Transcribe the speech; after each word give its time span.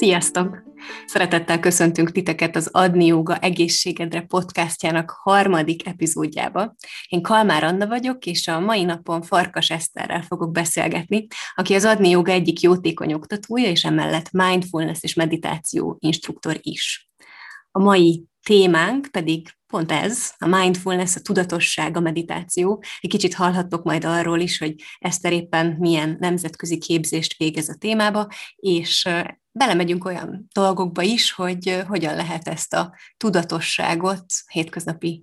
Sziasztok! 0.00 0.62
Szeretettel 1.06 1.60
köszöntünk 1.60 2.10
titeket 2.10 2.56
az 2.56 2.68
Adni 2.72 3.06
Joga 3.06 3.36
Egészségedre 3.36 4.20
podcastjának 4.20 5.10
harmadik 5.10 5.86
epizódjába. 5.86 6.74
Én 7.08 7.22
Kalmár 7.22 7.64
Anna 7.64 7.86
vagyok, 7.86 8.26
és 8.26 8.48
a 8.48 8.60
mai 8.60 8.84
napon 8.84 9.22
Farkas 9.22 9.70
Eszterrel 9.70 10.22
fogok 10.22 10.52
beszélgetni, 10.52 11.26
aki 11.54 11.74
az 11.74 11.84
Adni 11.84 12.08
Joga 12.08 12.32
egyik 12.32 12.60
jótékony 12.60 13.12
oktatója, 13.12 13.70
és 13.70 13.84
emellett 13.84 14.30
mindfulness 14.30 15.02
és 15.02 15.14
meditáció 15.14 15.96
instruktor 15.98 16.58
is. 16.60 17.10
A 17.70 17.78
mai 17.78 18.24
témánk 18.42 19.08
pedig 19.10 19.48
pont 19.66 19.92
ez, 19.92 20.32
a 20.38 20.46
mindfulness, 20.46 21.16
a 21.16 21.20
tudatosság, 21.20 21.96
a 21.96 22.00
meditáció. 22.00 22.82
Egy 23.00 23.10
kicsit 23.10 23.34
hallhattok 23.34 23.84
majd 23.84 24.04
arról 24.04 24.40
is, 24.40 24.58
hogy 24.58 24.74
Eszter 24.98 25.32
éppen 25.32 25.76
milyen 25.78 26.16
nemzetközi 26.20 26.78
képzést 26.78 27.36
végez 27.36 27.68
a 27.68 27.74
témába, 27.74 28.28
és 28.56 29.08
belemegyünk 29.52 30.04
olyan 30.04 30.46
dolgokba 30.54 31.02
is, 31.02 31.32
hogy 31.32 31.82
hogyan 31.88 32.14
lehet 32.14 32.48
ezt 32.48 32.74
a 32.74 32.94
tudatosságot 33.16 34.24
hétköznapi 34.46 35.22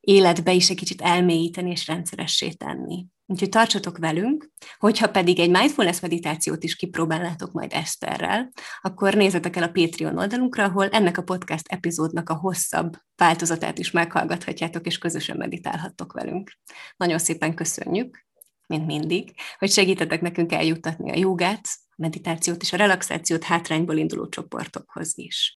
életbe 0.00 0.52
is 0.52 0.70
egy 0.70 0.76
kicsit 0.76 1.02
elmélyíteni 1.02 1.70
és 1.70 1.86
rendszeressé 1.86 2.52
tenni. 2.52 3.06
Úgyhogy 3.30 3.48
tartsatok 3.48 3.98
velünk, 3.98 4.50
hogyha 4.78 5.10
pedig 5.10 5.38
egy 5.38 5.50
mindfulness 5.50 6.00
meditációt 6.00 6.64
is 6.64 6.76
kipróbálnátok 6.76 7.52
majd 7.52 7.72
Eszterrel, 7.72 8.50
akkor 8.80 9.14
nézzetek 9.14 9.56
el 9.56 9.62
a 9.62 9.70
Patreon 9.70 10.18
oldalunkra, 10.18 10.64
ahol 10.64 10.88
ennek 10.88 11.18
a 11.18 11.22
podcast 11.22 11.66
epizódnak 11.68 12.28
a 12.28 12.34
hosszabb 12.34 12.96
változatát 13.16 13.78
is 13.78 13.90
meghallgathatjátok, 13.90 14.86
és 14.86 14.98
közösen 14.98 15.36
meditálhattok 15.36 16.12
velünk. 16.12 16.52
Nagyon 16.96 17.18
szépen 17.18 17.54
köszönjük, 17.54 18.26
mint 18.66 18.86
mindig, 18.86 19.34
hogy 19.58 19.70
segítetek 19.70 20.20
nekünk 20.20 20.52
eljuttatni 20.52 21.10
a 21.10 21.18
jogát, 21.18 21.68
meditációt 21.96 22.62
és 22.62 22.72
a 22.72 22.76
relaxációt 22.76 23.44
hátrányból 23.44 23.96
induló 23.96 24.28
csoportokhoz 24.28 25.12
is. 25.18 25.57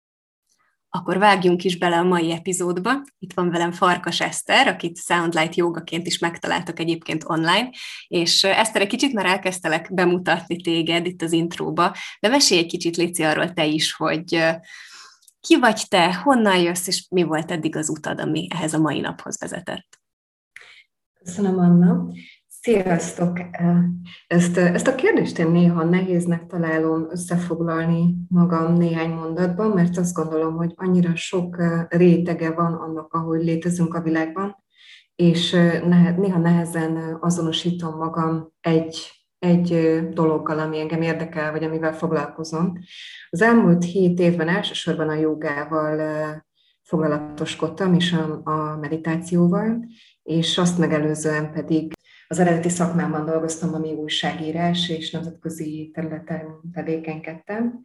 Akkor 0.90 1.18
vágjunk 1.18 1.64
is 1.64 1.78
bele 1.78 1.98
a 1.98 2.02
mai 2.02 2.32
epizódba. 2.32 2.90
Itt 3.18 3.32
van 3.32 3.50
velem 3.50 3.72
Farkas 3.72 4.20
Eszter, 4.20 4.68
akit 4.68 4.98
Soundlight 4.98 5.54
jogaként 5.54 6.06
is 6.06 6.18
megtaláltak 6.18 6.78
egyébként 6.78 7.24
online, 7.26 7.70
és 8.08 8.44
Eszter, 8.44 8.82
egy 8.82 8.88
kicsit 8.88 9.12
már 9.12 9.26
elkezdtelek 9.26 9.94
bemutatni 9.94 10.56
téged 10.56 11.06
itt 11.06 11.22
az 11.22 11.32
intróba, 11.32 11.94
de 12.20 12.28
mesélj 12.28 12.60
egy 12.60 12.66
kicsit, 12.66 12.96
Léci, 12.96 13.22
arról 13.22 13.52
te 13.52 13.66
is, 13.66 13.92
hogy 13.92 14.44
ki 15.40 15.58
vagy 15.58 15.82
te, 15.88 16.14
honnan 16.14 16.58
jössz, 16.58 16.86
és 16.86 17.06
mi 17.10 17.22
volt 17.22 17.50
eddig 17.50 17.76
az 17.76 17.88
utad, 17.88 18.20
ami 18.20 18.46
ehhez 18.54 18.74
a 18.74 18.78
mai 18.78 19.00
naphoz 19.00 19.38
vezetett? 19.38 20.00
Köszönöm, 21.24 21.58
Anna. 21.58 22.06
Sziasztok! 22.60 23.40
Ezt, 24.26 24.56
ezt 24.56 24.86
a 24.86 24.94
kérdést 24.94 25.38
én 25.38 25.50
néha 25.50 25.84
nehéznek 25.84 26.46
találom 26.46 27.06
összefoglalni 27.10 28.14
magam 28.28 28.72
néhány 28.72 29.10
mondatban, 29.10 29.70
mert 29.70 29.98
azt 29.98 30.14
gondolom, 30.14 30.56
hogy 30.56 30.72
annyira 30.74 31.14
sok 31.14 31.56
rétege 31.88 32.50
van 32.50 32.72
annak, 32.72 33.12
ahogy 33.12 33.42
létezünk 33.42 33.94
a 33.94 34.02
világban, 34.02 34.56
és 35.14 35.50
néha 36.16 36.38
nehezen 36.38 37.18
azonosítom 37.20 37.96
magam 37.96 38.52
egy, 38.60 39.10
egy 39.38 40.00
dologgal, 40.12 40.58
ami 40.58 40.80
engem 40.80 41.02
érdekel, 41.02 41.52
vagy 41.52 41.64
amivel 41.64 41.94
foglalkozom. 41.94 42.78
Az 43.30 43.42
elmúlt 43.42 43.84
hét 43.84 44.18
évben 44.18 44.48
elsősorban 44.48 45.08
a 45.08 45.14
jogával 45.14 46.00
foglalatoskodtam, 46.82 47.94
és 47.94 48.12
a, 48.12 48.40
a 48.44 48.76
meditációval, 48.76 49.84
és 50.22 50.58
azt 50.58 50.78
megelőzően 50.78 51.52
pedig 51.52 51.96
az 52.28 52.38
eredeti 52.38 52.68
szakmámban 52.68 53.24
dolgoztam, 53.24 53.74
ami 53.74 53.92
újságírás, 53.92 54.88
és 54.88 55.10
nemzetközi 55.10 55.90
területen 55.94 56.60
tevékenykedtem, 56.72 57.80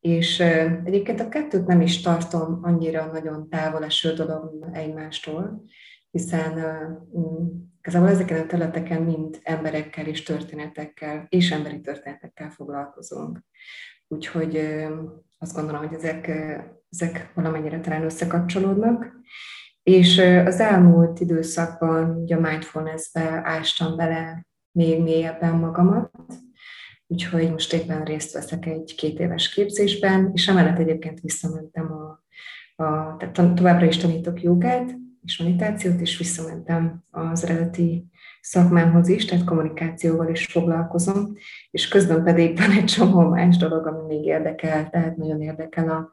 és 0.00 0.40
egyébként 0.84 1.20
a 1.20 1.28
kettőt 1.28 1.66
nem 1.66 1.80
is 1.80 2.00
tartom 2.00 2.58
annyira 2.62 3.06
nagyon 3.06 3.48
távol 3.48 3.84
eső 3.84 4.12
dolog 4.12 4.68
egymástól, 4.72 5.64
hiszen 6.10 6.52
igazából 7.78 8.08
ezeken 8.08 8.40
a 8.42 8.46
területeken 8.46 9.02
mind 9.02 9.40
emberekkel 9.42 10.06
és 10.06 10.22
történetekkel, 10.22 11.26
és 11.28 11.50
emberi 11.50 11.80
történetekkel 11.80 12.50
foglalkozunk. 12.50 13.44
Úgyhogy 14.08 14.56
azt 15.38 15.54
gondolom, 15.54 15.86
hogy 15.86 15.96
ezek, 15.96 16.30
ezek 16.90 17.32
valamennyire 17.34 17.80
talán 17.80 18.04
összekapcsolódnak. 18.04 19.12
És 19.90 20.18
az 20.44 20.60
elmúlt 20.60 21.20
időszakban 21.20 22.16
ugye 22.22 22.36
a 22.36 22.40
mindfulness-be 22.40 23.40
ástam 23.44 23.96
bele 23.96 24.46
még 24.72 25.02
mélyebben 25.02 25.54
magamat, 25.54 26.10
úgyhogy 27.06 27.50
most 27.50 27.72
éppen 27.72 28.04
részt 28.04 28.32
veszek 28.32 28.66
egy 28.66 28.94
két 28.96 29.18
éves 29.18 29.48
képzésben, 29.48 30.30
és 30.34 30.48
emellett 30.48 30.78
egyébként 30.78 31.20
visszamentem 31.20 31.92
a, 31.92 32.24
a 32.84 33.16
tehát 33.18 33.54
továbbra 33.54 33.86
is 33.86 33.96
tanítok 33.96 34.42
jogát 34.42 34.94
és 35.24 35.38
meditációt, 35.38 36.00
és 36.00 36.18
visszamentem 36.18 37.04
az 37.10 37.44
eredeti 37.44 38.06
szakmámhoz 38.40 39.08
is, 39.08 39.24
tehát 39.24 39.44
kommunikációval 39.44 40.28
is 40.28 40.46
foglalkozom, 40.46 41.32
és 41.70 41.88
közben 41.88 42.24
pedig 42.24 42.58
van 42.58 42.70
egy 42.70 42.84
csomó 42.84 43.28
más 43.28 43.56
dolog, 43.56 43.86
ami 43.86 44.14
még 44.14 44.24
érdekel, 44.24 44.90
tehát 44.90 45.16
nagyon 45.16 45.40
érdekel 45.40 45.88
a 45.88 46.12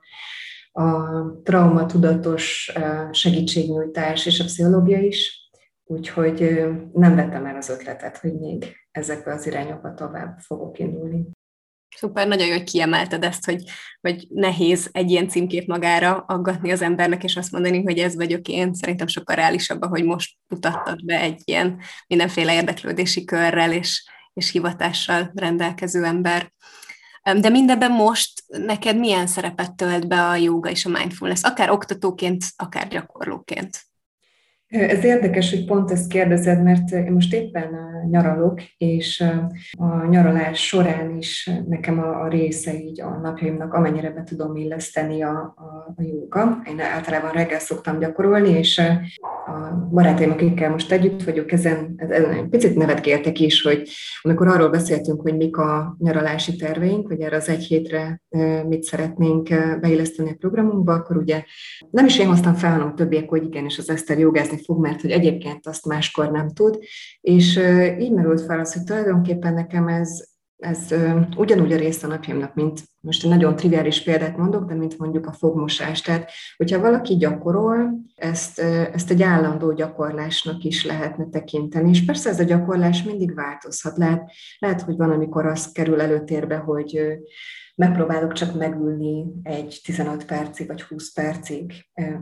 a 0.78 1.42
traumatudatos 1.44 2.72
segítségnyújtás 3.12 4.26
és 4.26 4.40
a 4.40 4.44
pszichológia 4.44 5.00
is, 5.00 5.50
úgyhogy 5.84 6.40
nem 6.94 7.16
vettem 7.16 7.46
el 7.46 7.56
az 7.56 7.70
ötletet, 7.70 8.18
hogy 8.18 8.34
még 8.34 8.76
ezekbe 8.92 9.34
az 9.34 9.48
irányokba 9.48 9.94
tovább 9.94 10.40
fogok 10.40 10.80
indulni. 10.80 11.26
Szuper, 11.96 12.28
nagyon 12.28 12.48
jó, 12.48 12.54
hogy 12.54 12.64
kiemelted 12.64 13.24
ezt, 13.24 13.46
hogy, 13.46 13.64
hogy 14.02 14.28
nehéz 14.30 14.90
egy 14.92 15.12
ilyen 15.12 15.30
címkét 15.30 15.68
magára 15.68 16.16
aggatni 16.16 16.72
az 16.72 16.82
embernek, 16.82 17.24
és 17.24 17.36
azt 17.36 17.52
mondani, 17.52 17.84
hogy 17.84 17.98
ez 17.98 18.16
vagyok 18.16 18.48
én. 18.48 18.74
Szerintem 18.74 19.08
sokkal 19.08 19.36
reálisabb, 19.36 19.86
hogy 19.86 20.04
most 20.04 20.38
mutattad 20.48 21.06
be 21.06 21.20
egy 21.20 21.42
ilyen 21.44 21.80
mindenféle 22.08 22.54
érdeklődési 22.54 23.24
körrel 23.24 23.72
és, 23.72 24.10
és 24.34 24.52
hivatással 24.52 25.32
rendelkező 25.34 26.04
ember. 26.04 26.52
De 27.36 27.50
mindebben 27.50 27.92
most 27.92 28.44
neked 28.48 28.98
milyen 28.98 29.28
szerepet 29.28 29.76
tölt 29.76 30.08
be 30.08 30.24
a 30.24 30.36
joga 30.36 30.70
és 30.70 30.86
a 30.86 30.90
mindfulness, 30.90 31.44
akár 31.44 31.70
oktatóként, 31.70 32.44
akár 32.56 32.88
gyakorlóként? 32.88 33.86
Ez 34.68 35.04
érdekes, 35.04 35.50
hogy 35.50 35.66
pont 35.66 35.92
ezt 35.92 36.08
kérdezed, 36.08 36.64
mert 36.64 36.92
én 36.92 37.12
most 37.12 37.34
éppen 37.34 37.70
nyaralok, 38.10 38.62
és 38.78 39.24
a 39.78 40.06
nyaralás 40.06 40.68
során 40.68 41.18
is 41.18 41.50
nekem 41.68 42.00
a, 42.00 42.22
a 42.22 42.28
része 42.28 42.74
így 42.74 43.02
a 43.02 43.20
napjaimnak, 43.22 43.74
amennyire 43.74 44.10
be 44.12 44.24
tudom 44.24 44.56
illeszteni 44.56 45.22
a, 45.22 45.54
a, 45.56 45.94
a 45.96 46.02
jóga. 46.02 46.62
Én 46.70 46.80
általában 46.80 47.32
reggel 47.32 47.60
szoktam 47.60 48.00
gyakorolni, 48.00 48.50
és 48.50 48.82
a 49.46 49.90
barátaim, 49.92 50.32
akikkel 50.32 50.70
most 50.72 50.92
együtt 50.92 51.24
vagyok, 51.24 51.52
ezen, 51.52 51.94
ezen 51.98 52.32
egy 52.32 52.48
picit 52.50 52.76
nevetgéltek 52.76 53.40
is, 53.40 53.62
hogy 53.62 53.90
amikor 54.22 54.48
arról 54.48 54.70
beszéltünk, 54.70 55.22
hogy 55.22 55.36
mik 55.38 55.58
a 55.58 55.96
nyaralási 56.00 56.56
terveink, 56.56 57.08
hogy 57.08 57.22
erre 57.22 57.36
az 57.36 57.50
egy 57.50 57.64
hétre 57.64 58.22
mit 58.68 58.84
szeretnénk 58.84 59.50
beilleszteni 59.82 60.30
a 60.30 60.36
programunkba, 60.40 60.94
akkor 60.94 61.18
ugye 61.18 61.44
nem 61.92 62.06
is 62.06 62.20
én 62.20 62.28
hoztam 62.28 62.54
fel, 62.54 62.72
hanem 62.72 62.96
többiek, 62.96 63.30
hogy 63.30 63.44
igen, 63.44 63.66
és 63.66 63.78
az 63.78 63.90
Eszter 63.90 64.20
jogázni 64.20 64.57
dolgozni 64.58 64.66
fog, 64.66 64.80
mert 64.80 65.02
hogy 65.02 65.12
egyébként 65.12 65.68
azt 65.68 65.86
máskor 65.86 66.32
nem 66.32 66.50
tud. 66.50 66.78
És 67.22 67.60
így 68.00 68.12
merült 68.12 68.42
fel 68.42 68.60
az, 68.60 68.74
hogy 68.74 68.84
tulajdonképpen 68.84 69.54
nekem 69.54 69.88
ez, 69.88 70.28
ez 70.58 70.96
ugyanúgy 71.36 71.72
a 71.72 71.78
része 71.78 72.08
a 72.08 72.10
napjaimnak, 72.10 72.54
mint 72.54 72.84
most 73.00 73.24
egy 73.24 73.30
nagyon 73.30 73.56
triviális 73.56 74.04
példát 74.04 74.38
mondok, 74.38 74.66
de 74.66 74.76
mint 74.76 74.98
mondjuk 74.98 75.26
a 75.26 75.34
fogmosás. 75.34 76.02
Tehát, 76.02 76.32
hogyha 76.58 76.80
valaki 76.80 77.16
gyakorol, 77.16 77.94
ezt, 78.16 78.60
ezt 78.94 79.12
egy 79.12 79.22
állandó 79.22 79.74
gyakorlásnak 79.74 80.64
is 80.64 80.86
lehetne 80.86 81.26
tekinteni. 81.30 81.90
És 81.90 82.06
persze 82.06 82.30
ez 82.30 82.40
a 82.40 82.44
gyakorlás 82.44 83.04
mindig 83.04 83.34
változhat. 83.34 83.98
Lehet, 83.98 84.32
lehet 84.60 84.82
hogy 84.82 84.96
van, 84.96 85.12
amikor 85.12 85.46
az 85.46 85.72
kerül 85.72 86.02
előtérbe, 86.02 86.56
hogy 86.56 87.02
megpróbálok 87.76 88.34
csak 88.34 88.58
megülni 88.58 89.26
egy 89.44 89.82
15 89.84 90.26
percig, 90.26 90.68
vagy 90.68 90.82
20 90.82 91.14
percig, 91.14 91.74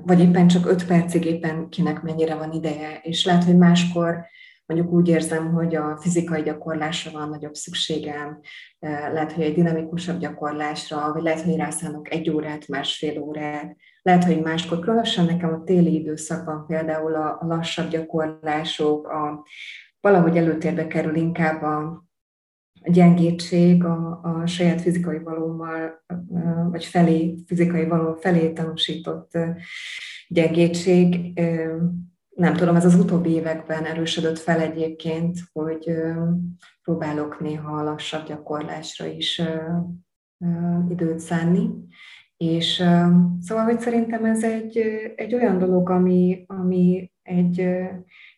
vagy 0.04 0.20
éppen 0.20 0.48
csak 0.48 0.66
5 0.66 0.86
percig, 0.86 1.26
éppen 1.26 1.70
kinek 1.70 2.02
mennyire 2.02 2.36
van 2.36 2.52
ideje, 2.52 3.00
és 3.04 3.26
lehet, 3.26 3.44
hogy 3.44 3.58
máskor 3.58 4.26
mondjuk 4.66 4.92
úgy 4.92 5.08
érzem, 5.08 5.54
hogy 5.54 5.76
a 5.76 5.98
fizikai 5.98 6.42
gyakorlásra 6.42 7.12
van 7.12 7.30
nagyobb 7.30 7.54
szükségem, 7.54 8.40
lehet, 8.80 9.32
hogy 9.32 9.44
egy 9.44 9.54
dinamikusabb 9.54 10.20
gyakorlásra, 10.20 11.14
vagy 11.14 11.24
lehet, 11.24 11.42
hogy 11.42 11.56
rászánok 11.56 12.12
egy 12.12 12.30
órát, 12.30 12.68
másfél 12.68 13.22
órát, 13.22 13.76
lehet, 14.02 14.24
hogy 14.24 14.42
máskor, 14.42 14.80
különösen 14.80 15.26
nekem 15.26 15.54
a 15.54 15.64
téli 15.64 15.94
időszakban 15.94 16.66
például 16.68 17.16
a 17.16 17.38
lassabb 17.42 17.90
gyakorlások, 17.90 19.08
a, 19.08 19.46
valahogy 20.02 20.38
előtérbe 20.38 20.88
kerül 20.88 21.16
inkább 21.16 21.62
a, 21.62 22.06
gyengétség 22.86 23.84
a, 23.84 24.20
a 24.24 24.48
saját 24.48 24.82
fizikai 24.82 25.20
valómmal, 25.20 26.04
vagy 26.72 26.86
felé, 26.86 27.36
fizikai 27.48 27.88
való 27.88 28.14
felé 28.14 28.54
tanúsított 28.54 29.38
gyengétség. 30.28 31.40
Nem 32.36 32.54
tudom, 32.54 32.76
ez 32.76 32.86
az 32.86 32.96
utóbbi 32.96 33.30
években 33.30 33.86
erősödött 33.86 34.40
fel 34.40 34.60
egyébként, 34.60 35.38
hogy 35.54 35.92
próbálok 36.82 37.40
néha 37.40 37.84
lassabb 37.84 38.28
gyakorlásra 38.28 39.06
is 39.06 39.42
időt 40.90 41.20
szánni. 41.20 41.70
És 42.38 42.74
szóval, 43.40 43.64
hogy 43.64 43.80
szerintem 43.80 44.26
ez 44.26 44.44
egy, 44.44 44.78
egy 45.16 45.36
olyan 45.36 45.58
dolog, 45.58 45.90
ami, 45.90 46.44
ami 46.48 47.12
egy, 47.22 47.60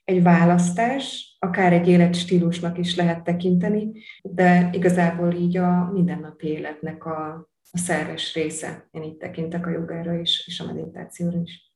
egy 0.04 0.24
választás, 0.24 1.36
akár 1.40 1.74
egy 1.74 1.88
életstílusnak 1.88 2.78
is 2.78 2.96
lehet 2.96 3.24
tekinteni, 3.24 3.92
de 4.22 4.70
igazából 4.72 5.34
így 5.34 5.58
a 5.58 5.92
mindennapi 5.92 6.48
életnek 6.48 7.06
a, 7.06 7.50
a 7.72 7.78
szerves 7.78 8.34
része. 8.34 8.88
Én 8.92 9.04
így 9.04 9.18
tekintek 9.18 9.66
a 9.66 9.70
jogára 9.70 10.20
is, 10.20 10.44
és 10.48 10.60
a 10.60 10.66
meditációra 10.66 11.40
is. 11.42 11.67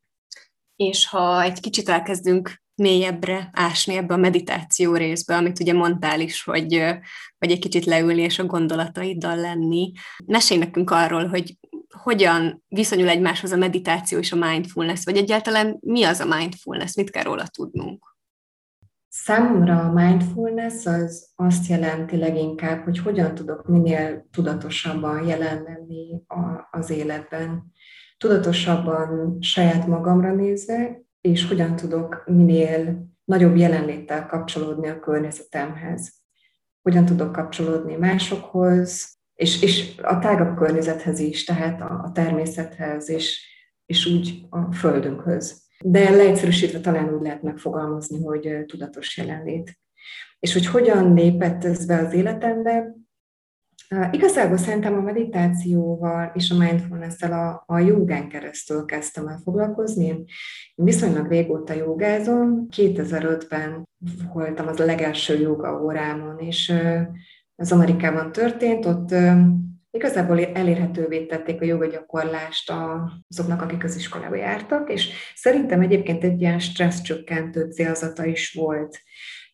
És 0.89 1.07
ha 1.07 1.42
egy 1.42 1.60
kicsit 1.60 1.89
elkezdünk 1.89 2.62
mélyebbre 2.75 3.50
ásni 3.54 3.95
ebbe 3.95 4.13
a 4.13 4.18
meditáció 4.18 4.95
részbe, 4.95 5.36
amit 5.36 5.60
ugye 5.60 5.74
mondtál 5.74 6.19
is, 6.19 6.44
hogy, 6.44 6.74
hogy 7.38 7.51
egy 7.51 7.60
kicsit 7.60 7.86
leülni 7.86 8.22
és 8.22 8.39
a 8.39 8.45
gondolataiddal 8.45 9.36
lenni. 9.36 9.92
Mesélj 10.25 10.60
nekünk 10.60 10.89
arról, 10.89 11.28
hogy 11.28 11.57
hogyan 12.04 12.63
viszonyul 12.68 13.10
egymáshoz 13.10 13.51
a 13.51 13.57
meditáció 13.57 14.19
és 14.19 14.31
a 14.31 14.36
mindfulness, 14.36 15.04
vagy 15.04 15.18
egyáltalán 15.18 15.78
mi 15.80 16.04
az 16.04 16.19
a 16.19 16.38
mindfulness, 16.38 16.95
mit 16.95 17.10
kell 17.10 17.24
róla 17.24 17.48
tudnunk? 17.48 18.16
Számomra 19.07 19.80
a 19.80 19.92
mindfulness 19.92 20.86
az 20.86 21.31
azt 21.36 21.68
jelenti 21.68 22.18
leginkább, 22.18 22.83
hogy 22.83 23.00
hogyan 23.00 23.36
tudok 23.36 23.68
minél 23.68 24.28
tudatosabban 24.31 25.28
jelen 25.28 25.63
lenni 25.63 26.22
az 26.72 26.89
életben, 26.89 27.72
tudatosabban 28.21 29.38
saját 29.41 29.88
magamra 29.88 30.33
nézve, 30.33 31.01
és 31.21 31.47
hogyan 31.47 31.75
tudok 31.75 32.23
minél 32.25 33.09
nagyobb 33.23 33.56
jelenléttel 33.56 34.25
kapcsolódni 34.25 34.88
a 34.88 35.00
környezetemhez. 35.00 36.13
Hogyan 36.81 37.06
tudok 37.06 37.31
kapcsolódni 37.31 37.95
másokhoz, 37.95 39.18
és, 39.33 39.62
és 39.62 39.97
a 40.01 40.19
tágabb 40.19 40.57
környezethez 40.57 41.19
is, 41.19 41.44
tehát 41.44 41.81
a, 41.81 42.01
a 42.03 42.12
természethez, 42.12 43.09
és, 43.09 43.47
és 43.85 44.06
úgy 44.06 44.45
a 44.50 44.71
földünkhöz. 44.71 45.62
De 45.83 46.09
leegyszerűsítve 46.09 46.79
talán 46.79 47.13
úgy 47.13 47.21
lehet 47.21 47.41
megfogalmazni, 47.41 48.23
hogy 48.23 48.65
tudatos 48.65 49.18
jelenlét. 49.18 49.79
És 50.39 50.53
hogy 50.53 50.65
hogyan 50.65 51.13
lépett 51.13 51.63
ez 51.63 51.85
be 51.85 51.97
az 51.97 52.13
életembe, 52.13 52.95
Igazából 54.12 54.58
szerintem 54.58 54.94
a 54.94 55.02
meditációval 55.02 56.32
és 56.34 56.52
a 56.52 56.58
mindfulness-el 56.58 57.34
a, 57.34 57.74
a 57.74 57.80
jogán 57.80 58.28
keresztül 58.28 58.86
kezdtem 58.86 59.28
el 59.28 59.40
foglalkozni. 59.44 60.06
Én 60.06 60.26
viszonylag 60.76 61.28
régóta 61.28 61.74
jogázom. 61.74 62.68
2005-ben 62.78 63.88
voltam 64.34 64.68
az 64.68 64.80
a 64.80 64.86
legelső 64.86 65.40
joga 65.40 65.82
órámon, 65.84 66.40
és 66.40 66.74
az 67.56 67.72
Amerikában 67.72 68.32
történt, 68.32 68.86
ott 68.86 69.14
igazából 69.92 70.40
elérhetővé 70.46 71.26
tették 71.26 71.62
a 71.62 71.66
jogagyakorlást 71.66 72.74
azoknak, 73.28 73.62
akik 73.62 73.84
az 73.84 73.96
iskolába 73.96 74.36
jártak, 74.36 74.92
és 74.92 75.10
szerintem 75.36 75.82
egyébként 75.82 76.24
egy 76.24 76.42
ilyen 76.42 76.60
stressz 76.60 77.02
csökkentő 77.02 77.70
célzata 77.72 78.26
is 78.26 78.54
volt. 78.54 79.02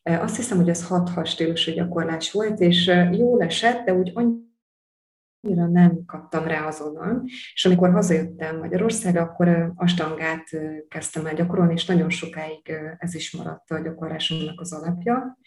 Azt 0.08 0.36
hiszem, 0.36 0.56
hogy 0.56 0.68
ez 0.68 0.86
6 0.86 1.26
stílusú 1.26 1.72
gyakorlás 1.72 2.32
volt, 2.32 2.60
és 2.60 2.86
jól 3.10 3.42
esett, 3.42 3.84
de 3.84 3.94
úgy 3.94 4.12
annyira 4.14 5.66
nem 5.66 6.04
kaptam 6.06 6.44
rá 6.44 6.66
azonnal. 6.66 7.22
És 7.54 7.64
amikor 7.66 7.92
hazajöttem 7.92 8.58
Magyarországra, 8.58 9.22
akkor 9.22 9.72
astangát 9.76 10.44
kezdtem 10.88 11.26
el 11.26 11.34
gyakorolni, 11.34 11.72
és 11.72 11.86
nagyon 11.86 12.10
sokáig 12.10 12.72
ez 12.98 13.14
is 13.14 13.32
maradt 13.32 13.70
a 13.70 13.78
gyakorlásomnak 13.78 14.60
az 14.60 14.72
alapja. 14.72 15.38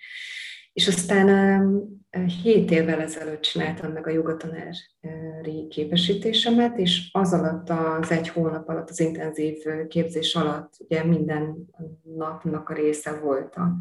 És 0.73 0.87
aztán 0.87 1.27
7 2.43 2.71
évvel 2.71 3.01
ezelőtt 3.01 3.41
csináltam 3.41 3.91
meg 3.91 4.07
a 4.07 4.11
jogatanári 4.11 5.67
képesítésemet, 5.69 6.77
és 6.77 7.09
az 7.11 7.33
alatt 7.33 7.69
az 7.69 8.11
egy 8.11 8.27
hónap 8.29 8.69
alatt, 8.69 8.89
az 8.89 8.99
intenzív 8.99 9.57
képzés 9.87 10.35
alatt 10.35 10.73
ugye 10.79 11.03
minden 11.03 11.69
napnak 12.15 12.69
a 12.69 12.73
része 12.73 13.19
volt 13.19 13.55
a, 13.55 13.73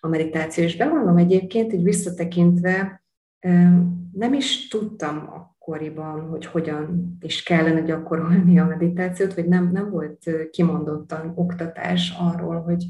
a 0.00 0.08
meditáció. 0.08 0.64
És 0.64 0.76
bevallom 0.76 1.16
egyébként, 1.16 1.72
így 1.72 1.82
visszatekintve, 1.82 3.02
nem 4.12 4.32
is 4.32 4.68
tudtam 4.68 5.28
akkoriban, 5.32 6.28
hogy 6.28 6.46
hogyan 6.46 7.16
is 7.20 7.42
kellene 7.42 7.80
gyakorolni 7.80 8.58
a 8.58 8.66
meditációt, 8.66 9.34
vagy 9.34 9.48
nem, 9.48 9.70
nem 9.72 9.90
volt 9.90 10.30
kimondottan 10.50 11.32
oktatás 11.34 12.14
arról, 12.18 12.60
hogy 12.60 12.84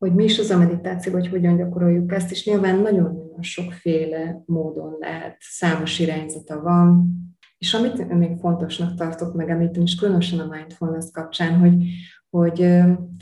hogy 0.00 0.14
mi 0.14 0.24
is 0.24 0.38
az 0.38 0.50
a 0.50 0.58
meditáció, 0.58 1.12
vagy 1.12 1.28
hogyan 1.28 1.56
gyakoroljuk 1.56 2.12
ezt, 2.12 2.30
és 2.30 2.44
nyilván 2.44 2.78
nagyon-nagyon 2.78 3.42
sokféle 3.42 4.42
módon 4.46 4.96
lehet, 4.98 5.36
számos 5.40 5.98
irányzata 5.98 6.60
van, 6.60 7.14
és 7.58 7.74
amit 7.74 8.18
még 8.18 8.38
fontosnak 8.38 8.94
tartok 8.94 9.34
megemlíteni, 9.34 9.84
és 9.84 9.94
különösen 9.94 10.38
a 10.38 10.48
mindfulness 10.54 11.10
kapcsán, 11.12 11.58
hogy, 11.58 11.84
hogy 12.30 12.68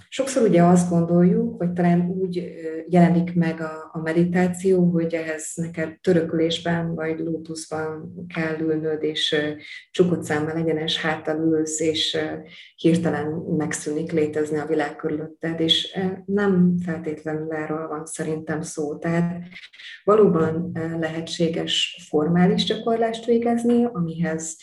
sokszor 0.08 0.48
ugye 0.48 0.62
azt 0.62 0.90
gondoljuk, 0.90 1.56
hogy 1.58 1.72
talán 1.72 2.10
úgy 2.10 2.56
jelenik 2.88 3.34
meg 3.34 3.60
a, 3.60 3.90
a 3.92 4.00
meditáció, 4.00 4.90
hogy 4.90 5.14
ehhez 5.14 5.52
neked 5.54 5.98
törökülésben 6.00 6.94
vagy 6.94 7.18
lótuszban 7.18 8.14
kell 8.34 8.58
ülnöd, 8.60 9.02
és 9.02 9.36
csukott 9.90 10.24
számmal 10.24 10.56
egyenes 10.56 11.00
háttal 11.00 11.36
ülsz, 11.36 11.80
és 11.80 12.18
hirtelen 12.76 13.26
megszűnik 13.56 14.12
létezni 14.12 14.58
a 14.58 14.66
világ 14.66 14.96
körülötted, 14.96 15.60
és 15.60 15.98
nem 16.24 16.74
feltétlenül 16.84 17.52
erről 17.52 17.88
van 17.88 18.06
szerintem 18.06 18.62
szó. 18.62 18.98
Tehát 18.98 19.42
valóban 20.04 20.70
lehetséges 21.00 22.06
formális 22.08 22.64
gyakorlást 22.64 23.24
végezni, 23.24 23.84
amihez 23.84 24.56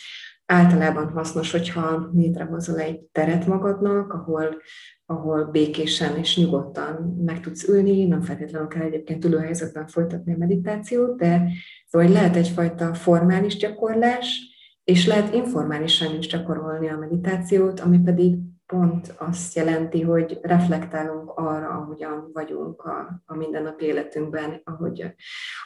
általában 0.46 1.10
hasznos, 1.10 1.52
hogyha 1.52 2.10
létrehozol 2.14 2.80
egy 2.80 3.00
teret 3.00 3.48
magadnak, 3.48 4.14
ahol, 4.14 4.58
ahol 5.06 5.46
békésen 5.46 6.18
és 6.18 6.38
nyugodtan 6.38 7.22
meg 7.26 7.40
tudsz 7.40 7.68
ülni, 7.68 8.06
nem 8.06 8.22
feltétlenül 8.22 8.68
kell 8.68 8.82
egyébként 8.82 9.26
ülőhelyzetben 9.26 9.88
folytatni 9.88 10.34
a 10.34 10.38
meditációt, 10.38 11.18
de 11.18 11.48
szóval 11.88 12.10
lehet 12.10 12.36
egyfajta 12.36 12.94
formális 12.94 13.58
gyakorlás, 13.58 14.54
és 14.84 15.08
lehet 15.08 15.34
informálisan 15.34 16.18
is 16.18 16.28
gyakorolni 16.28 16.90
a 16.90 16.98
meditációt, 16.98 17.80
ami 17.80 18.00
pedig 18.00 18.38
pont 18.68 19.14
azt 19.18 19.56
jelenti, 19.56 20.02
hogy 20.02 20.40
reflektálunk 20.42 21.30
arra, 21.30 21.70
ahogyan 21.70 22.30
vagyunk 22.34 22.82
a, 22.82 23.24
a 23.26 23.36
mindennapi 23.36 23.86
életünkben, 23.86 24.62
ahogy, 24.64 25.14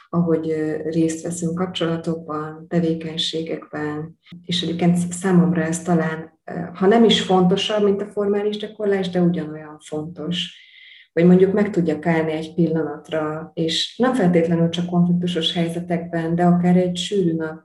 ahogy 0.08 0.46
részt 0.84 1.22
veszünk 1.22 1.54
kapcsolatokban, 1.54 2.66
tevékenységekben, 2.68 4.18
és 4.44 4.62
egyébként 4.62 4.96
számomra 4.96 5.62
ez 5.62 5.82
talán, 5.82 6.38
ha 6.74 6.86
nem 6.86 7.04
is 7.04 7.22
fontosabb, 7.22 7.84
mint 7.84 8.02
a 8.02 8.06
formális 8.06 8.56
gyakorlás, 8.56 9.10
de 9.10 9.20
ugyanolyan 9.20 9.78
fontos, 9.78 10.68
hogy 11.12 11.24
mondjuk 11.24 11.52
meg 11.52 11.70
tudjak 11.70 12.06
állni 12.06 12.32
egy 12.32 12.54
pillanatra, 12.54 13.50
és 13.54 13.96
nem 13.98 14.14
feltétlenül 14.14 14.68
csak 14.68 14.86
konfliktusos 14.86 15.52
helyzetekben, 15.52 16.34
de 16.34 16.44
akár 16.44 16.76
egy 16.76 16.96
sűrű 16.96 17.34
nap 17.34 17.62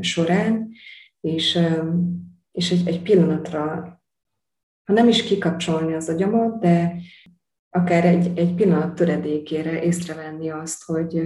során, 0.00 0.68
és, 1.20 1.58
és 2.52 2.70
egy, 2.70 2.88
egy 2.88 3.02
pillanatra 3.02 3.97
ha 4.88 4.94
nem 4.94 5.08
is 5.08 5.22
kikapcsolni 5.22 5.94
az 5.94 6.08
agyamat, 6.08 6.60
de 6.60 6.94
akár 7.70 8.04
egy, 8.04 8.38
egy 8.38 8.54
pillanat 8.54 8.94
töredékére 8.94 9.82
észrevenni 9.82 10.50
azt, 10.50 10.84
hogy 10.84 11.22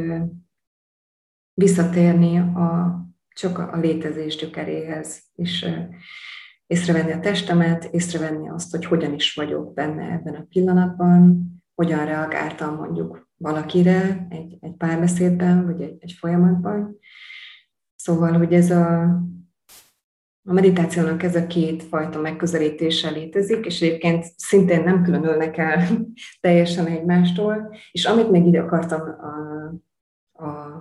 visszatérni 1.54 2.38
a, 2.38 3.00
csak 3.28 3.58
a 3.58 3.76
létezés 3.76 4.36
gyökeréhez, 4.36 5.22
és 5.34 5.66
észrevenni 6.66 7.12
a 7.12 7.20
testemet, 7.20 7.84
észrevenni 7.84 8.48
azt, 8.48 8.70
hogy 8.70 8.84
hogyan 8.84 9.14
is 9.14 9.34
vagyok 9.34 9.74
benne 9.74 10.12
ebben 10.12 10.34
a 10.34 10.46
pillanatban, 10.48 11.46
hogyan 11.74 12.04
reagáltam 12.04 12.74
mondjuk 12.74 13.28
valakire 13.36 14.26
egy, 14.30 14.56
egy 14.60 14.74
párbeszédben, 14.76 15.64
vagy 15.64 15.82
egy, 15.82 15.96
egy 16.00 16.12
folyamatban. 16.12 16.98
Szóval, 17.96 18.32
hogy 18.32 18.52
ez 18.52 18.70
a, 18.70 19.16
a 20.44 20.52
meditációnak 20.52 21.22
ez 21.22 21.36
a 21.36 21.46
két 21.46 21.82
fajta 21.82 22.20
megközelítése 22.20 23.10
létezik, 23.10 23.66
és 23.66 23.82
egyébként 23.82 24.24
szintén 24.36 24.82
nem 24.82 25.02
különülnek 25.02 25.56
el 25.56 25.84
teljesen 26.40 26.86
egymástól, 26.86 27.76
és 27.92 28.04
amit 28.04 28.30
még 28.30 28.46
ide 28.46 28.60
akartam 28.60 29.00
a, 29.00 30.44
a, 30.44 30.80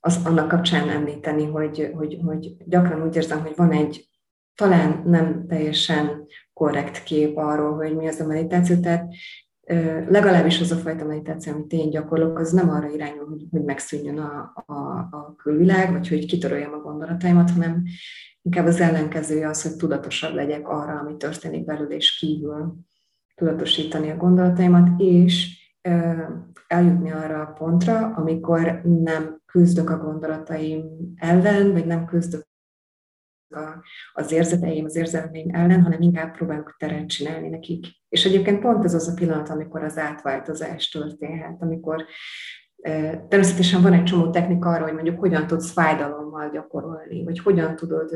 az 0.00 0.20
annak 0.24 0.48
kapcsán 0.48 0.88
említeni, 0.88 1.44
hogy, 1.44 1.90
hogy, 1.94 2.18
hogy 2.24 2.56
gyakran 2.66 3.02
úgy 3.02 3.16
érzem, 3.16 3.40
hogy 3.40 3.56
van 3.56 3.72
egy 3.72 4.08
talán 4.54 5.02
nem 5.04 5.46
teljesen 5.48 6.26
korrekt 6.52 7.02
kép 7.02 7.36
arról, 7.36 7.74
hogy 7.74 7.96
mi 7.96 8.08
az 8.08 8.20
a 8.20 8.26
meditáció, 8.26 8.80
tehát 8.80 9.14
legalábbis 10.08 10.60
az 10.60 10.70
a 10.70 10.76
fajta 10.76 11.04
meditáció, 11.04 11.52
amit 11.52 11.72
én 11.72 11.90
gyakorlok, 11.90 12.38
az 12.38 12.52
nem 12.52 12.70
arra 12.70 12.88
irányul, 12.88 13.26
hogy, 13.26 13.46
hogy 13.50 13.64
megszűnjön 13.64 14.18
a, 14.18 14.52
a, 14.66 14.72
a 15.10 15.34
külvilág, 15.36 15.92
vagy 15.92 16.08
hogy 16.08 16.26
kitöröljem 16.26 16.72
a 16.72 16.80
gondolataimat, 16.80 17.50
hanem 17.50 17.82
Inkább 18.42 18.66
az 18.66 18.80
ellenkezője 18.80 19.48
az, 19.48 19.62
hogy 19.62 19.76
tudatosabb 19.76 20.34
legyek 20.34 20.68
arra, 20.68 20.98
ami 20.98 21.16
történik 21.16 21.64
belül 21.64 21.90
és 21.90 22.18
kívül, 22.18 22.74
tudatosítani 23.34 24.10
a 24.10 24.16
gondolataimat, 24.16 25.00
és 25.00 25.60
eljutni 26.66 27.10
arra 27.10 27.40
a 27.40 27.52
pontra, 27.52 28.14
amikor 28.14 28.80
nem 28.84 29.40
küzdök 29.46 29.90
a 29.90 29.96
gondolataim 29.96 30.84
ellen, 31.16 31.72
vagy 31.72 31.86
nem 31.86 32.04
küzdök 32.04 32.50
a, 33.48 33.84
az 34.12 34.32
érzeteim, 34.32 34.84
az 34.84 34.96
érzelmeim 34.96 35.54
ellen, 35.54 35.82
hanem 35.82 36.00
inkább 36.00 36.36
próbálok 36.36 36.76
teret 36.78 37.08
csinálni 37.08 37.48
nekik. 37.48 37.86
És 38.08 38.24
egyébként 38.24 38.60
pont 38.60 38.84
ez 38.84 38.94
az 38.94 39.08
a 39.08 39.14
pillanat, 39.14 39.48
amikor 39.48 39.82
az 39.82 39.98
átváltozás 39.98 40.88
történhet, 40.88 41.62
amikor 41.62 42.04
Természetesen 43.28 43.82
van 43.82 43.92
egy 43.92 44.04
csomó 44.04 44.30
technika 44.30 44.70
arra, 44.70 44.84
hogy 44.84 44.92
mondjuk 44.92 45.18
hogyan 45.18 45.46
tudsz 45.46 45.72
fájdalommal 45.72 46.50
gyakorolni, 46.50 47.24
vagy 47.24 47.38
hogyan 47.38 47.76
tudod 47.76 48.10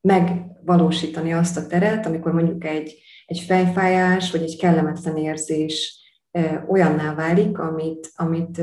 megvalósítani 0.00 1.32
azt 1.32 1.56
a 1.56 1.66
teret, 1.66 2.06
amikor 2.06 2.32
mondjuk 2.32 2.64
egy, 2.64 2.94
egy 3.26 3.38
fejfájás, 3.38 4.30
vagy 4.30 4.42
egy 4.42 4.56
kellemetlen 4.58 5.16
érzés 5.16 6.02
olyanná 6.68 7.14
válik, 7.14 7.58
amit, 7.58 8.10
amit 8.16 8.60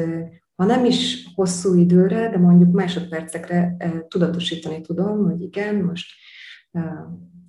ha 0.55 0.65
nem 0.65 0.85
is 0.85 1.27
hosszú 1.35 1.75
időre, 1.75 2.29
de 2.29 2.37
mondjuk 2.37 2.71
másodpercekre 2.71 3.77
tudatosítani 4.07 4.81
tudom, 4.81 5.23
hogy 5.23 5.41
igen, 5.41 5.75
most 5.75 6.13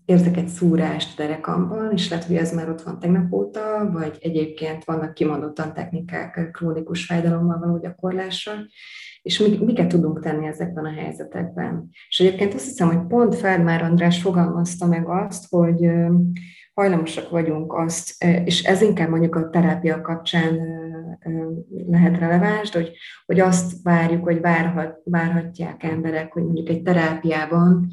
érzek 0.07 0.37
egy 0.37 0.49
szúrást 0.49 1.17
derekamban, 1.17 1.93
és 1.93 2.11
lehet, 2.11 2.25
hogy 2.25 2.37
ez 2.37 2.55
már 2.55 2.69
ott 2.69 2.83
van 2.83 2.99
tegnap 2.99 3.33
óta, 3.33 3.91
vagy 3.93 4.19
egyébként 4.21 4.85
vannak 4.85 5.15
kimondottan 5.15 5.75
technikák 5.75 6.49
krónikus 6.53 7.05
fájdalommal 7.05 7.59
való 7.59 7.79
gyakorlásra, 7.79 8.53
és 9.23 9.39
mi, 9.39 9.59
miket 9.65 9.89
tudunk 9.89 10.21
tenni 10.21 10.47
ezekben 10.47 10.85
a 10.85 10.93
helyzetekben. 10.93 11.89
És 12.09 12.21
egyébként 12.21 12.55
azt 12.55 12.65
hiszem, 12.65 12.89
hogy 12.89 13.07
pont 13.07 13.35
Feldmár 13.35 13.83
András 13.83 14.21
fogalmazta 14.21 14.87
meg 14.87 15.09
azt, 15.09 15.49
hogy 15.49 15.91
hajlamosak 16.75 17.31
vagyunk 17.31 17.73
azt, 17.73 18.25
és 18.45 18.65
ez 18.65 18.83
inkább 18.83 19.09
mondjuk 19.09 19.35
a 19.35 19.51
terápia 19.51 20.01
kapcsán 20.01 20.59
lehet 21.91 22.19
releváns, 22.19 22.71
hogy, 22.71 22.93
hogy 23.27 23.41
azt 23.41 23.83
várjuk, 23.83 24.25
hogy 24.25 24.41
várhat, 24.41 25.01
várhatják 25.05 25.83
emberek, 25.83 26.33
hogy 26.33 26.43
mondjuk 26.43 26.69
egy 26.69 26.83
terápiában, 26.83 27.89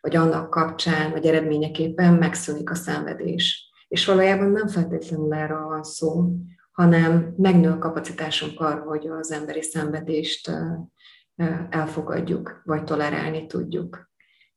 vagy 0.00 0.16
annak 0.16 0.50
kapcsán, 0.50 1.10
vagy 1.10 1.26
eredményeképpen 1.26 2.14
megszűnik 2.14 2.70
a 2.70 2.74
szenvedés. 2.74 3.70
És 3.88 4.04
valójában 4.04 4.50
nem 4.50 4.68
feltétlenül 4.68 5.34
erről 5.34 5.66
van 5.66 5.82
szó, 5.82 6.34
hanem 6.72 7.34
megnő 7.36 7.70
a 7.70 7.78
kapacitásunk 7.78 8.60
arra, 8.60 8.82
hogy 8.82 9.06
az 9.06 9.32
emberi 9.32 9.62
szenvedést 9.62 10.50
elfogadjuk, 11.70 12.62
vagy 12.64 12.84
tolerálni 12.84 13.46
tudjuk. 13.46 14.10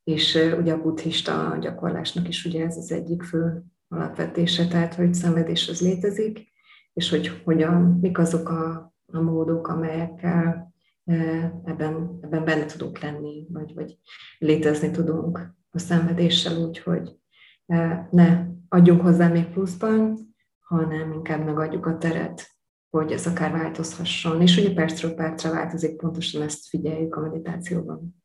És 0.04 0.36
ugye 0.60 0.74
a 0.74 0.82
buddhista 0.82 1.58
gyakorlásnak 1.62 2.28
is 2.28 2.46
ugye 2.46 2.66
ez 2.66 2.78
az 2.78 2.92
egyik 2.92 3.24
fő 3.24 3.64
alapvetése, 3.88 4.68
tehát 4.68 4.94
hogy 4.94 5.14
szenvedés 5.14 5.70
az 5.70 5.82
létezik, 5.82 6.52
és 6.94 7.10
hogy 7.10 7.42
hogyan, 7.44 7.98
mik 8.02 8.18
azok 8.18 8.50
a, 8.50 8.94
a 9.06 9.20
módok, 9.20 9.68
amelyekkel 9.68 10.74
ebben, 11.64 12.20
ebben 12.22 12.46
benne 12.46 12.66
tudunk 12.66 13.00
lenni, 13.00 13.48
vagy, 13.50 13.74
vagy 13.74 13.98
létezni 14.38 14.92
tudunk 14.92 15.56
a 15.72 15.80
szenvedéssel 15.80 16.58
úgy, 16.58 16.80
hogy 16.80 17.20
ne 18.10 18.46
adjunk 18.70 19.02
hozzá 19.02 19.28
még 19.28 19.46
pluszban, 19.46 20.18
hanem 20.60 21.12
inkább 21.12 21.46
megadjuk 21.46 21.86
a 21.86 21.98
teret, 21.98 22.48
hogy 22.90 23.12
ez 23.12 23.28
akár 23.28 23.52
változhasson. 23.52 24.42
És 24.42 24.58
ugye 24.58 24.74
percről 24.74 25.14
percre 25.14 25.50
változik, 25.50 25.96
pontosan 25.96 26.42
ezt 26.42 26.68
figyeljük 26.68 27.16
a 27.16 27.22
meditációban. 27.22 28.21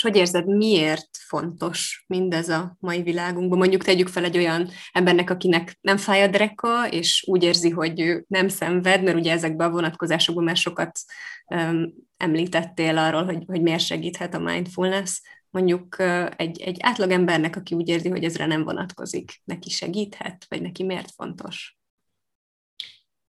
És 0.00 0.06
hogy 0.06 0.16
érzed, 0.16 0.46
miért 0.46 1.08
fontos 1.12 2.04
mindez 2.06 2.48
a 2.48 2.76
mai 2.78 3.02
világunkban? 3.02 3.58
Mondjuk 3.58 3.84
tegyük 3.84 4.08
fel 4.08 4.24
egy 4.24 4.36
olyan 4.36 4.68
embernek, 4.92 5.30
akinek 5.30 5.78
nem 5.80 5.96
fáj 5.96 6.22
a 6.22 6.26
dereka, 6.26 6.88
és 6.88 7.24
úgy 7.26 7.42
érzi, 7.42 7.70
hogy 7.70 8.00
ő 8.00 8.24
nem 8.28 8.48
szenved, 8.48 9.02
mert 9.02 9.16
ugye 9.16 9.32
ezekben 9.32 9.68
a 9.68 9.72
vonatkozásokban 9.72 10.44
már 10.44 10.56
sokat 10.56 10.98
um, 11.46 11.94
említettél 12.16 12.98
arról, 12.98 13.24
hogy, 13.24 13.44
hogy 13.46 13.62
miért 13.62 13.80
segíthet 13.80 14.34
a 14.34 14.38
mindfulness. 14.38 15.20
Mondjuk 15.50 15.96
uh, 15.98 16.28
egy, 16.36 16.60
egy 16.60 16.76
átlagembernek, 16.80 17.56
aki 17.56 17.74
úgy 17.74 17.88
érzi, 17.88 18.08
hogy 18.08 18.24
ezre 18.24 18.46
nem 18.46 18.64
vonatkozik, 18.64 19.40
neki 19.44 19.70
segíthet, 19.70 20.46
vagy 20.48 20.62
neki 20.62 20.84
miért 20.84 21.10
fontos? 21.10 21.78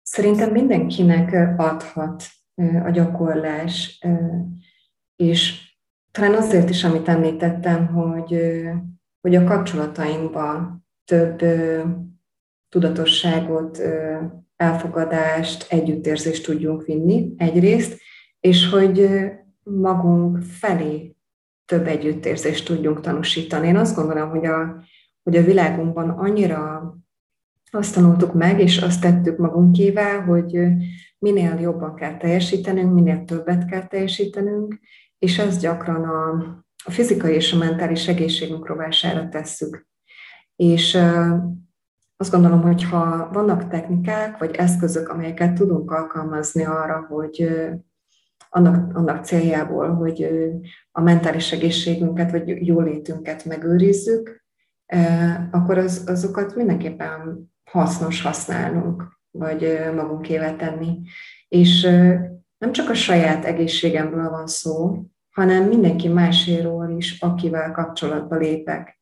Szerintem 0.03 0.51
mindenkinek 0.51 1.59
adhat 1.59 2.25
a 2.85 2.91
gyakorlás, 2.91 3.99
és 5.17 5.73
talán 6.15 6.35
azért 6.35 6.71
is, 6.71 6.85
amit 6.85 7.09
említettem, 7.09 7.87
hogy, 7.87 8.41
hogy 9.21 9.35
a 9.35 9.45
kapcsolatainkban 9.45 10.87
több 11.05 11.43
tudatosságot, 12.69 13.83
elfogadást, 14.57 15.73
együttérzést 15.73 16.45
tudjunk 16.45 16.85
vinni 16.85 17.35
egyrészt, 17.37 18.01
és 18.41 18.71
hogy 18.71 19.11
magunk 19.63 20.43
felé 20.43 21.17
több 21.65 21.87
együttérzést 21.87 22.67
tudjunk 22.67 23.01
tanúsítani. 23.01 23.67
Én 23.67 23.77
azt 23.77 23.97
gondolom, 23.97 24.31
hogy 24.31 24.47
a, 24.47 24.85
hogy 25.23 25.37
a 25.37 25.43
világunkban 25.45 26.09
annyira 26.09 26.95
azt 27.71 27.95
tanultuk 27.95 28.33
meg, 28.35 28.61
és 28.61 28.79
azt 28.79 29.01
tettük 29.01 29.39
magunkével, 29.39 30.21
hogy 30.21 30.59
minél 31.19 31.59
jobban 31.61 31.95
kell 31.95 32.17
teljesítenünk, 32.17 32.95
minél 32.95 33.25
többet 33.25 33.65
kell 33.65 33.87
teljesítenünk, 33.87 34.79
és 35.25 35.39
ezt 35.39 35.61
gyakran 35.61 36.05
a, 36.05 36.31
a 36.85 36.91
fizikai 36.91 37.35
és 37.35 37.53
a 37.53 37.57
mentális 37.57 38.09
egészségünk 38.09 38.67
rovására 38.67 39.29
tesszük. 39.29 39.87
És 40.57 40.99
azt 42.17 42.31
gondolom, 42.31 42.63
hogy 42.63 42.85
ha 42.85 43.31
vannak 43.33 43.69
technikák 43.69 44.39
vagy 44.39 44.55
eszközök, 44.55 45.09
amelyeket 45.09 45.53
tudunk 45.53 45.91
alkalmazni 45.91 46.65
arra, 46.65 47.07
hogy 47.09 47.49
annak, 48.49 48.97
annak 48.97 49.25
céljából, 49.25 49.95
hogy 49.95 50.29
a 50.93 51.01
mentális 51.01 51.53
egészségünket 51.53 52.31
vagy 52.31 52.67
jólétünket 52.67 53.45
megőrizzük, 53.45 54.45
akkor 55.51 55.79
az, 55.79 56.05
azokat 56.07 56.57
mindenképpen 56.57 57.51
hasznos 57.71 58.23
használnunk, 58.23 59.19
vagy 59.31 59.79
magunkével 59.95 60.57
tenni. 60.57 61.01
És 61.49 61.83
nem 62.59 62.73
csak 62.73 62.91
a 62.91 62.95
saját 62.95 63.45
egészségemről 63.45 64.31
van 64.31 64.47
szó, 64.47 65.05
hanem 65.35 65.65
mindenki 65.65 66.09
máséról 66.09 66.95
is, 66.97 67.21
akivel 67.21 67.73
kapcsolatba 67.73 68.37
lépek. 68.37 68.99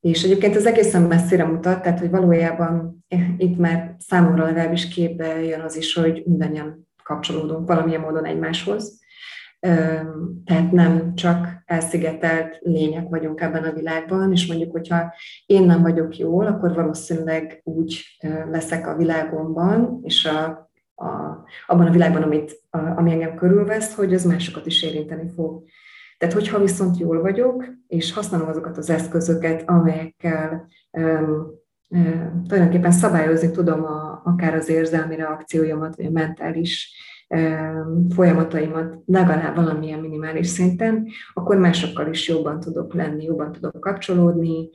És 0.00 0.22
egyébként 0.22 0.56
ez 0.56 0.66
egészen 0.66 1.02
messzire 1.02 1.44
mutat, 1.44 1.82
tehát 1.82 1.98
hogy 1.98 2.10
valójában 2.10 3.04
itt 3.36 3.58
már 3.58 3.96
számomra 3.98 4.44
legalábbis 4.44 4.88
képbe 4.88 5.42
jön 5.42 5.60
az 5.60 5.76
is, 5.76 5.94
hogy 5.94 6.22
mindannyian 6.26 6.88
kapcsolódunk 7.02 7.68
valamilyen 7.68 8.00
módon 8.00 8.24
egymáshoz. 8.24 9.02
Tehát 10.44 10.72
nem 10.72 11.14
csak 11.14 11.62
elszigetelt 11.64 12.58
lények 12.60 13.08
vagyunk 13.08 13.40
ebben 13.40 13.64
a 13.64 13.72
világban, 13.72 14.32
és 14.32 14.46
mondjuk, 14.46 14.70
hogyha 14.70 15.14
én 15.46 15.62
nem 15.62 15.82
vagyok 15.82 16.16
jól, 16.16 16.46
akkor 16.46 16.74
valószínűleg 16.74 17.60
úgy 17.64 18.04
leszek 18.50 18.86
a 18.86 18.96
világomban, 18.96 19.98
és 20.02 20.24
a 20.24 20.70
a, 20.94 21.44
abban 21.66 21.86
a 21.86 21.90
világban, 21.90 22.22
amit, 22.22 22.62
a, 22.70 22.78
ami 22.78 23.10
engem 23.12 23.34
körülvesz, 23.34 23.94
hogy 23.94 24.14
az 24.14 24.24
másokat 24.24 24.66
is 24.66 24.82
érinteni 24.82 25.30
fog. 25.34 25.62
Tehát, 26.18 26.34
hogyha 26.34 26.58
viszont 26.58 26.98
jól 26.98 27.20
vagyok, 27.20 27.64
és 27.86 28.12
használom 28.12 28.48
azokat 28.48 28.76
az 28.76 28.90
eszközöket, 28.90 29.68
amelyekkel 29.68 30.68
um, 30.90 31.46
um, 31.88 32.42
tulajdonképpen 32.48 32.92
szabályozni 32.92 33.50
tudom 33.50 33.84
a, 33.84 34.22
akár 34.24 34.54
az 34.54 34.68
érzelmi 34.68 35.16
reakcióimat, 35.16 35.96
vagy 35.96 36.06
a 36.06 36.10
mentális 36.10 36.96
folyamataimat 38.14 38.98
legalább 39.06 39.56
valamilyen 39.56 39.98
minimális 39.98 40.46
szinten, 40.46 41.06
akkor 41.32 41.56
másokkal 41.56 42.08
is 42.10 42.28
jobban 42.28 42.60
tudok 42.60 42.94
lenni, 42.94 43.24
jobban 43.24 43.52
tudok 43.52 43.80
kapcsolódni, 43.80 44.70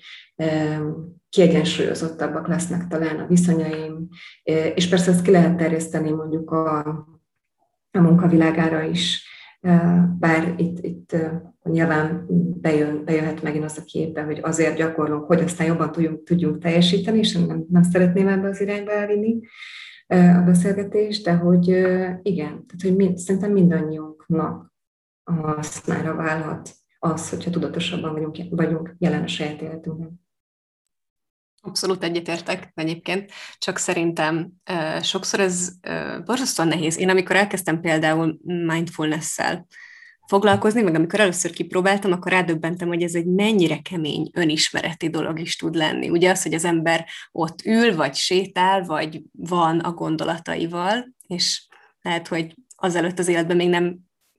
kiegyensúlyozottabbak 1.30 2.48
lesznek 2.48 2.88
talán 2.88 3.20
a 3.20 3.28
viszonyaim, 3.28 4.08
és 4.76 4.90
persze 4.90 5.12
ezt 5.12 5.22
ki 5.22 5.32
lehet 5.32 5.58
terjeszteni 5.58 6.12
mondjuk 6.12 6.52
a, 6.52 6.80
a 7.92 8.00
munkavilágára 8.00 8.82
is, 8.82 9.28
bár 10.20 10.54
itt, 10.58 10.84
itt 10.84 11.16
nyilván 11.64 12.26
bejön, 12.62 13.04
bejöhet 13.06 13.44
megint 13.44 13.64
az 13.64 13.78
a 13.78 13.84
képbe, 13.86 14.24
hogy 14.24 14.40
azért 14.42 14.76
gyakorlunk, 14.76 15.26
hogy 15.26 15.42
aztán 15.42 15.68
jobban 15.68 15.92
tudjunk, 15.92 16.24
tudjunk 16.24 16.62
teljesíteni, 16.62 17.18
és 17.18 17.34
nem, 17.34 17.66
nem 17.70 17.84
szeretném 17.84 18.28
ebbe 18.28 18.48
az 18.48 18.62
irányba 18.62 18.92
elvinni 18.92 19.40
a 20.10 20.42
beszélgetést, 20.46 21.24
de 21.24 21.36
hogy 21.36 21.68
igen, 22.22 22.66
tehát 22.66 22.82
hogy 22.82 22.96
mind, 22.96 23.18
szerintem 23.18 23.52
mindannyiunknak 23.52 24.74
a 25.24 25.34
hasznára 25.34 26.16
válhat 26.16 26.72
az, 27.00 27.30
hogyha 27.30 27.50
tudatosabban 27.52 28.14
vagyunk, 28.14 28.38
vagyunk 28.50 28.96
jelen 28.98 29.24
a 29.24 29.28
saját 29.28 29.62
életünkben. 29.62 30.28
Abszolút 31.62 32.04
egyetértek 32.04 32.72
egyébként, 32.74 33.32
csak 33.58 33.78
szerintem 33.78 34.52
sokszor 35.02 35.40
ez 35.40 35.72
borzasztóan 36.26 36.68
nehéz. 36.68 36.98
Én 36.98 37.10
amikor 37.10 37.36
elkezdtem 37.36 37.82
például 37.82 38.40
mindfulness-szel 38.44 39.68
foglalkozni, 40.30 40.82
meg 40.82 40.96
amikor 40.96 41.20
először 41.20 41.52
kipróbáltam, 41.52 42.12
akkor 42.12 42.32
rádöbbentem, 42.32 42.88
hogy 42.88 43.04
ez 43.04 43.14
egy 43.14 43.26
mennyire 43.26 43.82
kemény 43.82 44.30
önismereti 44.34 45.10
dolog 45.10 45.40
is 45.40 45.56
tud 45.56 45.76
lenni. 45.76 46.10
Ugye 46.10 46.30
az, 46.30 46.44
hogy 46.44 46.54
az 46.54 46.66
ember 46.66 47.06
ott 47.32 47.66
ül, 47.66 47.96
vagy 47.96 48.16
sétál, 48.16 48.84
vagy 48.84 49.22
van 49.32 49.80
a 49.80 49.92
gondolataival, 49.92 51.14
és 51.28 51.68
lehet, 52.02 52.28
hogy 52.28 52.56
azelőtt 52.76 53.20
az 53.20 53.28
életben 53.28 53.56
még 53.56 53.70
nem 53.70 53.98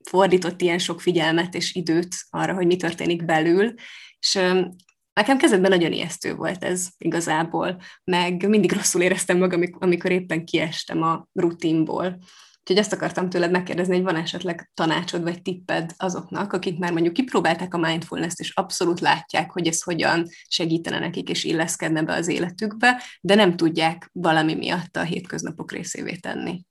fordított 0.09 0.61
ilyen 0.61 0.79
sok 0.79 1.01
figyelmet 1.01 1.55
és 1.55 1.75
időt 1.75 2.15
arra, 2.31 2.55
hogy 2.55 2.67
mi 2.67 2.77
történik 2.77 3.25
belül, 3.25 3.75
és 4.19 4.39
Nekem 5.13 5.39
kezdetben 5.39 5.71
nagyon 5.71 5.93
ijesztő 5.93 6.35
volt 6.35 6.65
ez 6.65 6.89
igazából, 6.99 7.81
meg 8.05 8.49
mindig 8.49 8.73
rosszul 8.73 9.03
éreztem 9.03 9.39
magam, 9.39 9.63
amikor 9.79 10.11
éppen 10.11 10.45
kiestem 10.45 11.03
a 11.03 11.29
rutinból. 11.33 12.19
Úgyhogy 12.71 12.85
azt 12.85 12.95
akartam 12.95 13.29
tőled 13.29 13.51
megkérdezni, 13.51 13.95
hogy 13.95 14.05
van 14.05 14.17
esetleg 14.17 14.71
tanácsod 14.75 15.23
vagy 15.23 15.43
tipped 15.43 15.93
azoknak, 15.97 16.53
akik 16.53 16.79
már 16.79 16.93
mondjuk 16.93 17.13
kipróbálták 17.13 17.75
a 17.75 17.79
mindfulness-t, 17.79 18.41
és 18.41 18.55
abszolút 18.55 19.01
látják, 19.01 19.51
hogy 19.51 19.67
ez 19.67 19.83
hogyan 19.83 20.27
segítene 20.49 20.99
nekik, 20.99 21.29
és 21.29 21.45
illeszkedne 21.45 22.03
be 22.03 22.15
az 22.15 22.29
életükbe, 22.29 23.03
de 23.21 23.35
nem 23.35 23.57
tudják 23.57 24.09
valami 24.13 24.55
miatt 24.55 24.97
a 24.97 25.03
hétköznapok 25.03 25.73
részévé 25.73 26.15
tenni. 26.15 26.65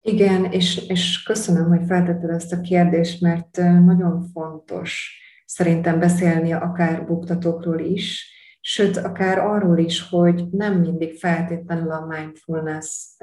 Igen, 0.00 0.44
és, 0.44 0.76
és 0.88 1.22
köszönöm, 1.22 1.68
hogy 1.68 1.86
feltetted 1.86 2.30
ezt 2.30 2.52
a 2.52 2.60
kérdést, 2.60 3.20
mert 3.20 3.56
nagyon 3.84 4.28
fontos 4.32 5.18
szerintem 5.44 5.98
beszélni 5.98 6.52
akár 6.52 7.06
buktatókról 7.06 7.80
is, 7.80 8.34
sőt, 8.70 8.96
akár 8.96 9.38
arról 9.38 9.78
is, 9.78 10.08
hogy 10.08 10.48
nem 10.50 10.80
mindig 10.80 11.18
feltétlenül 11.18 11.90
a 11.90 12.06
mindfulness, 12.06 13.16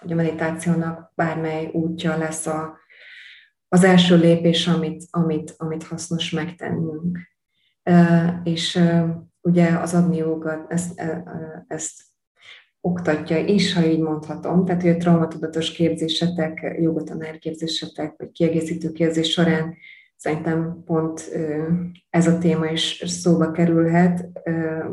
vagy 0.00 0.12
a 0.12 0.14
meditációnak 0.14 1.12
bármely 1.14 1.70
útja 1.72 2.16
lesz 2.16 2.46
a, 2.46 2.78
az 3.68 3.84
első 3.84 4.16
lépés, 4.16 4.66
amit, 4.66 5.04
amit, 5.10 5.54
amit 5.56 5.82
hasznos 5.82 6.30
megtennünk. 6.30 7.18
És 8.42 8.80
ugye 9.40 9.68
az 9.68 9.94
adni 9.94 10.16
jogat 10.16 10.72
ezt, 10.72 11.02
ezt 11.66 12.02
oktatja 12.80 13.38
is, 13.38 13.74
ha 13.74 13.84
így 13.84 14.00
mondhatom. 14.00 14.64
Tehát, 14.64 14.82
hogy 14.82 14.90
a 14.90 14.96
traumatudatos 14.96 15.72
képzésetek, 15.72 16.76
jogotanárképzésetek, 16.80 18.14
vagy 18.16 18.32
kiegészítő 18.32 18.92
képzés 18.92 19.30
során 19.30 19.76
Szerintem 20.24 20.82
pont 20.84 21.30
ez 22.10 22.26
a 22.26 22.38
téma 22.38 22.66
is 22.66 23.02
szóba 23.06 23.50
kerülhet, 23.50 24.28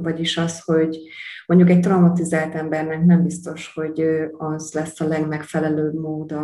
vagyis 0.02 0.38
az, 0.38 0.62
hogy 0.62 0.98
mondjuk 1.46 1.70
egy 1.70 1.80
traumatizált 1.80 2.56
embernek 2.56 3.06
nem 3.06 3.24
biztos, 3.24 3.72
hogy 3.74 4.06
az 4.38 4.74
lesz 4.74 5.00
a 5.00 5.08
legmegfelelőbb 5.08 5.94
mód 5.94 6.36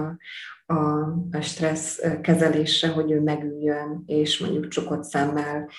a 1.31 1.41
stressz 1.41 2.01
kezelésre, 2.21 2.88
hogy 2.89 3.12
ő 3.12 3.21
megüljön, 3.21 4.03
és 4.05 4.39
mondjuk 4.39 4.67
csukott 4.67 5.03
szemmel, 5.03 5.69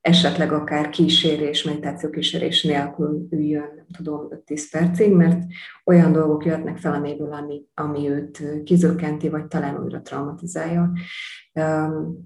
esetleg 0.00 0.52
akár 0.52 0.88
kísérés, 0.88 1.62
meditáció 1.62 2.10
kísérés 2.10 2.62
nélkül 2.62 3.26
üljön, 3.30 3.70
nem 3.76 3.86
tudom, 3.96 4.28
5-10 4.46 4.62
percig, 4.70 5.12
mert 5.12 5.42
olyan 5.84 6.12
dolgok 6.12 6.44
jöhetnek 6.44 6.78
fel 6.78 6.92
a 6.92 6.98
mélyből, 6.98 7.32
ami, 7.32 7.62
ami 7.74 8.08
őt 8.08 8.42
kizökkenti, 8.64 9.28
vagy 9.28 9.46
talán 9.46 9.82
újra 9.82 10.02
traumatizálja. 10.02 10.92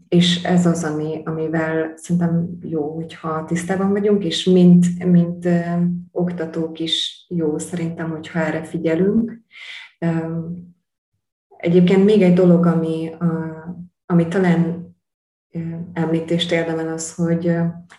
És 0.08 0.42
ez 0.42 0.66
az, 0.66 0.84
ami, 0.84 1.22
amivel 1.24 1.92
szerintem 1.96 2.58
jó, 2.60 2.94
hogyha 2.94 3.44
tisztában 3.44 3.90
vagyunk, 3.90 4.24
és 4.24 4.44
mint, 4.44 5.04
mint 5.04 5.48
oktatók 6.12 6.78
is 6.78 7.26
jó 7.28 7.58
szerintem, 7.58 8.10
hogyha 8.10 8.38
erre 8.38 8.64
figyelünk. 8.64 9.40
Egyébként 11.58 12.04
még 12.04 12.22
egy 12.22 12.34
dolog, 12.34 12.66
ami, 12.66 13.10
ami 14.06 14.28
talán 14.28 14.86
említést 15.92 16.52
érdemel 16.52 16.88
az, 16.88 17.14
hogy 17.14 17.44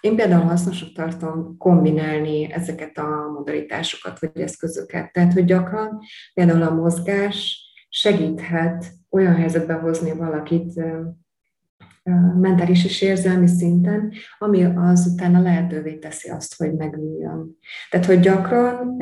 én 0.02 0.16
például 0.16 0.44
hasznosnak 0.44 0.92
tartom 0.92 1.58
kombinálni 1.58 2.52
ezeket 2.52 2.98
a 2.98 3.32
modalitásokat 3.38 4.20
vagy 4.20 4.42
eszközöket. 4.42 5.12
Tehát, 5.12 5.34
hogy 5.34 5.46
gyakran 5.46 6.00
például 6.34 6.62
a 6.62 6.74
mozgás 6.74 7.68
segíthet 7.90 8.92
olyan 9.10 9.36
helyzetbe 9.36 9.74
hozni 9.74 10.12
valakit 10.12 10.82
mentális 12.40 12.86
és 12.86 13.02
érzelmi 13.02 13.48
szinten, 13.48 14.12
ami 14.38 14.64
azután 14.64 15.42
lehetővé 15.42 15.94
teszi 15.94 16.30
azt, 16.30 16.56
hogy 16.58 16.74
megüljön. 16.74 17.58
Tehát, 17.90 18.06
hogy 18.06 18.20
gyakran 18.20 18.98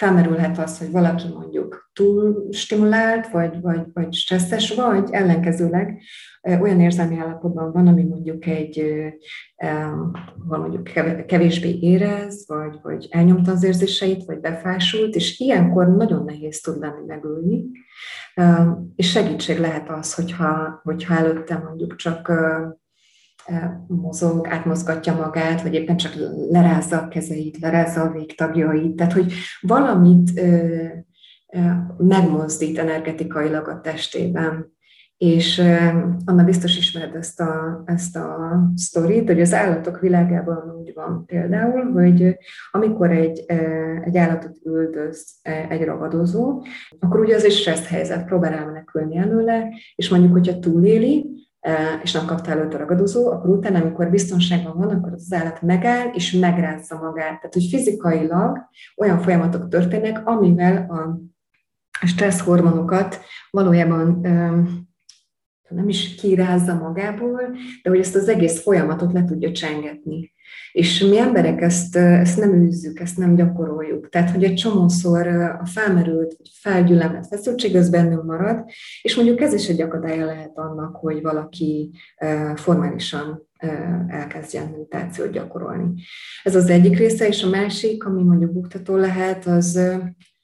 felmerülhet 0.00 0.58
az, 0.58 0.78
hogy 0.78 0.90
valaki 0.90 1.28
mondjuk 1.28 1.90
túl 1.92 2.46
stimulált, 2.50 3.28
vagy, 3.28 3.60
vagy, 3.60 3.80
vagy 3.92 4.12
stresszes, 4.12 4.74
vagy 4.74 5.08
ellenkezőleg 5.10 6.02
olyan 6.60 6.80
érzelmi 6.80 7.18
állapotban 7.18 7.72
van, 7.72 7.86
ami 7.86 8.02
mondjuk 8.02 8.46
egy, 8.46 8.84
van 10.46 10.60
mondjuk 10.60 10.82
kevésbé 11.26 11.78
érez, 11.78 12.44
vagy, 12.46 12.78
vagy 12.82 13.06
elnyomta 13.10 13.50
az 13.50 13.64
érzéseit, 13.64 14.24
vagy 14.24 14.40
befásult, 14.40 15.14
és 15.14 15.38
ilyenkor 15.38 15.96
nagyon 15.96 16.24
nehéz 16.24 16.60
tud 16.60 16.78
lenni 16.78 17.06
megülni. 17.06 17.64
És 18.96 19.10
segítség 19.10 19.58
lehet 19.58 19.90
az, 19.90 20.14
hogyha, 20.14 20.80
hogyha 20.82 21.14
előtte 21.14 21.58
mondjuk 21.58 21.96
csak 21.96 22.32
mozog, 23.86 24.46
átmozgatja 24.48 25.14
magát, 25.14 25.62
vagy 25.62 25.74
éppen 25.74 25.96
csak 25.96 26.12
lerázza 26.50 26.96
a 26.96 27.08
kezeit, 27.08 27.58
lerázza 27.58 28.02
a 28.02 28.12
végtagjait, 28.12 28.96
tehát 28.96 29.12
hogy 29.12 29.32
valamit 29.60 30.40
megmozdít 31.98 32.78
energetikailag 32.78 33.68
a 33.68 33.80
testében. 33.80 34.78
És 35.16 35.58
Anna 36.24 36.44
biztos 36.44 36.78
ismered 36.78 37.14
ezt 37.14 37.40
a, 37.40 37.82
ezt 37.86 38.16
a 38.16 38.60
sztorit, 38.74 39.26
hogy 39.26 39.40
az 39.40 39.54
állatok 39.54 40.00
világában 40.00 40.76
úgy 40.80 40.92
van 40.94 41.24
például, 41.26 41.92
hogy 41.92 42.36
amikor 42.70 43.10
egy, 43.10 43.44
egy 44.04 44.16
állatot 44.16 44.58
üldöz 44.64 45.26
egy 45.68 45.84
ragadozó, 45.84 46.62
akkor 46.98 47.20
ugye 47.20 47.34
az 47.34 47.44
egy 47.44 47.52
stressz 47.52 47.88
helyzet, 47.88 48.24
próbál 48.24 48.52
elmenekülni 48.52 49.16
előle, 49.16 49.68
és 49.94 50.08
mondjuk, 50.08 50.32
hogyha 50.32 50.58
túléli, 50.58 51.39
és 52.02 52.12
nem 52.12 52.26
kapta 52.26 52.50
előtt 52.50 52.74
a 52.74 52.78
ragadozó, 52.78 53.30
akkor 53.30 53.50
utána, 53.50 53.80
amikor 53.80 54.10
biztonságban 54.10 54.76
van, 54.76 54.88
akkor 54.88 55.12
az 55.12 55.32
állat 55.32 55.62
megáll 55.62 56.08
és 56.12 56.32
megrázza 56.32 56.98
magát. 56.98 57.36
Tehát, 57.36 57.54
hogy 57.54 57.66
fizikailag 57.70 58.58
olyan 58.96 59.18
folyamatok 59.18 59.68
történnek, 59.68 60.26
amivel 60.26 60.86
a 62.00 62.06
stressz 62.06 62.40
hormonokat 62.40 63.20
valójában 63.50 64.20
nem 65.68 65.88
is 65.88 66.14
kirázza 66.14 66.74
magából, 66.74 67.42
de 67.82 67.90
hogy 67.90 67.98
ezt 67.98 68.14
az 68.14 68.28
egész 68.28 68.62
folyamatot 68.62 69.12
le 69.12 69.24
tudja 69.24 69.52
csengetni. 69.52 70.32
És 70.72 71.00
mi 71.00 71.18
emberek 71.18 71.60
ezt, 71.60 71.96
ezt 71.96 72.38
nem 72.38 72.52
űzzük, 72.52 73.00
ezt 73.00 73.16
nem 73.16 73.34
gyakoroljuk. 73.34 74.08
Tehát, 74.08 74.30
hogy 74.30 74.44
egy 74.44 74.54
csomószor 74.54 75.26
a 75.60 75.66
felmerült, 75.66 76.34
vagy 76.38 76.50
felgyülemlett 76.52 77.26
feszültség 77.26 77.76
az 77.76 77.90
bennünk 77.90 78.24
marad, 78.24 78.64
és 79.02 79.16
mondjuk 79.16 79.40
ez 79.40 79.52
is 79.52 79.68
egy 79.68 79.80
akadálya 79.80 80.24
lehet 80.24 80.58
annak, 80.58 80.96
hogy 80.96 81.22
valaki 81.22 81.90
formálisan 82.54 83.48
elkezdjen 84.08 84.68
meditációt 84.70 85.30
gyakorolni. 85.30 86.02
Ez 86.42 86.54
az 86.54 86.70
egyik 86.70 86.98
része, 86.98 87.26
és 87.26 87.42
a 87.42 87.48
másik, 87.48 88.04
ami 88.04 88.22
mondjuk 88.22 88.52
buktató 88.52 88.96
lehet, 88.96 89.46
az, 89.46 89.72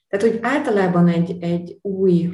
tehát, 0.09 0.25
hogy 0.25 0.39
általában 0.41 1.07
egy, 1.07 1.37
egy 1.39 1.79
új 1.81 2.33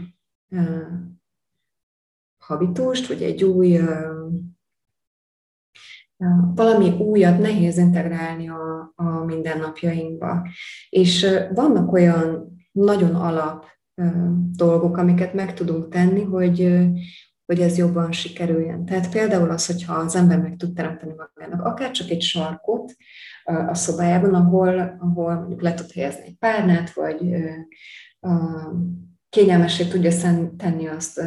habitust, 2.38 3.08
vagy 3.08 3.22
egy 3.22 3.44
új 3.44 3.80
valami 6.56 6.90
újat 6.90 7.40
nehéz 7.40 7.78
integrálni 7.78 8.50
a, 8.50 8.94
a 8.96 9.04
mindennapjainkba. 9.04 10.48
És 10.90 11.28
vannak 11.54 11.92
olyan 11.92 12.52
nagyon 12.72 13.16
alap 13.16 13.66
dolgok, 14.52 14.98
amiket 14.98 15.34
meg 15.34 15.54
tudunk 15.54 15.90
tenni, 15.90 16.24
hogy, 16.24 16.80
hogy 17.46 17.60
ez 17.60 17.78
jobban 17.78 18.12
sikerüljen. 18.12 18.86
Tehát 18.86 19.12
például 19.12 19.50
az, 19.50 19.66
hogyha 19.66 19.94
az 19.94 20.16
ember 20.16 20.42
meg 20.42 20.56
tud 20.56 20.74
teremteni 20.74 21.14
magának 21.18 21.66
akár 21.66 21.92
csak 21.92 22.10
egy 22.10 22.22
sarkot 22.22 22.96
a 23.44 23.74
szobájában, 23.74 24.34
ahol, 24.34 24.98
ahol 25.00 25.36
mondjuk 25.36 25.62
le 25.62 25.74
tud 25.74 25.92
helyezni 25.92 26.26
egy 26.26 26.38
párnát, 26.38 26.94
vagy 26.94 27.36
kényelmesé 29.34 29.88
tudja 29.88 30.12
tenni 30.58 30.88
azt 30.88 31.17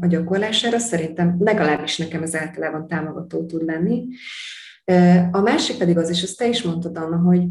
a 0.00 0.06
gyakorlására, 0.06 0.78
szerintem 0.78 1.36
legalábbis 1.38 1.98
nekem 1.98 2.22
ez 2.22 2.34
általában 2.34 2.88
támogató 2.88 3.46
tud 3.46 3.64
lenni. 3.64 4.06
A 5.30 5.40
másik 5.40 5.78
pedig 5.78 5.98
az, 5.98 6.10
és 6.10 6.22
ezt 6.22 6.36
te 6.36 6.48
is 6.48 6.62
mondtad, 6.62 6.96
Anna, 6.96 7.16
hogy 7.16 7.42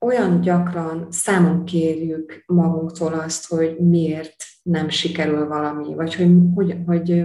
olyan 0.00 0.40
gyakran 0.40 1.06
számon 1.10 1.64
kérjük 1.64 2.42
magunktól 2.46 3.12
azt, 3.12 3.46
hogy 3.46 3.78
miért 3.78 4.44
nem 4.62 4.88
sikerül 4.88 5.46
valami, 5.46 5.94
vagy 5.94 6.14
hogy, 6.14 6.30
hogy, 6.54 6.76
hogy 6.86 7.24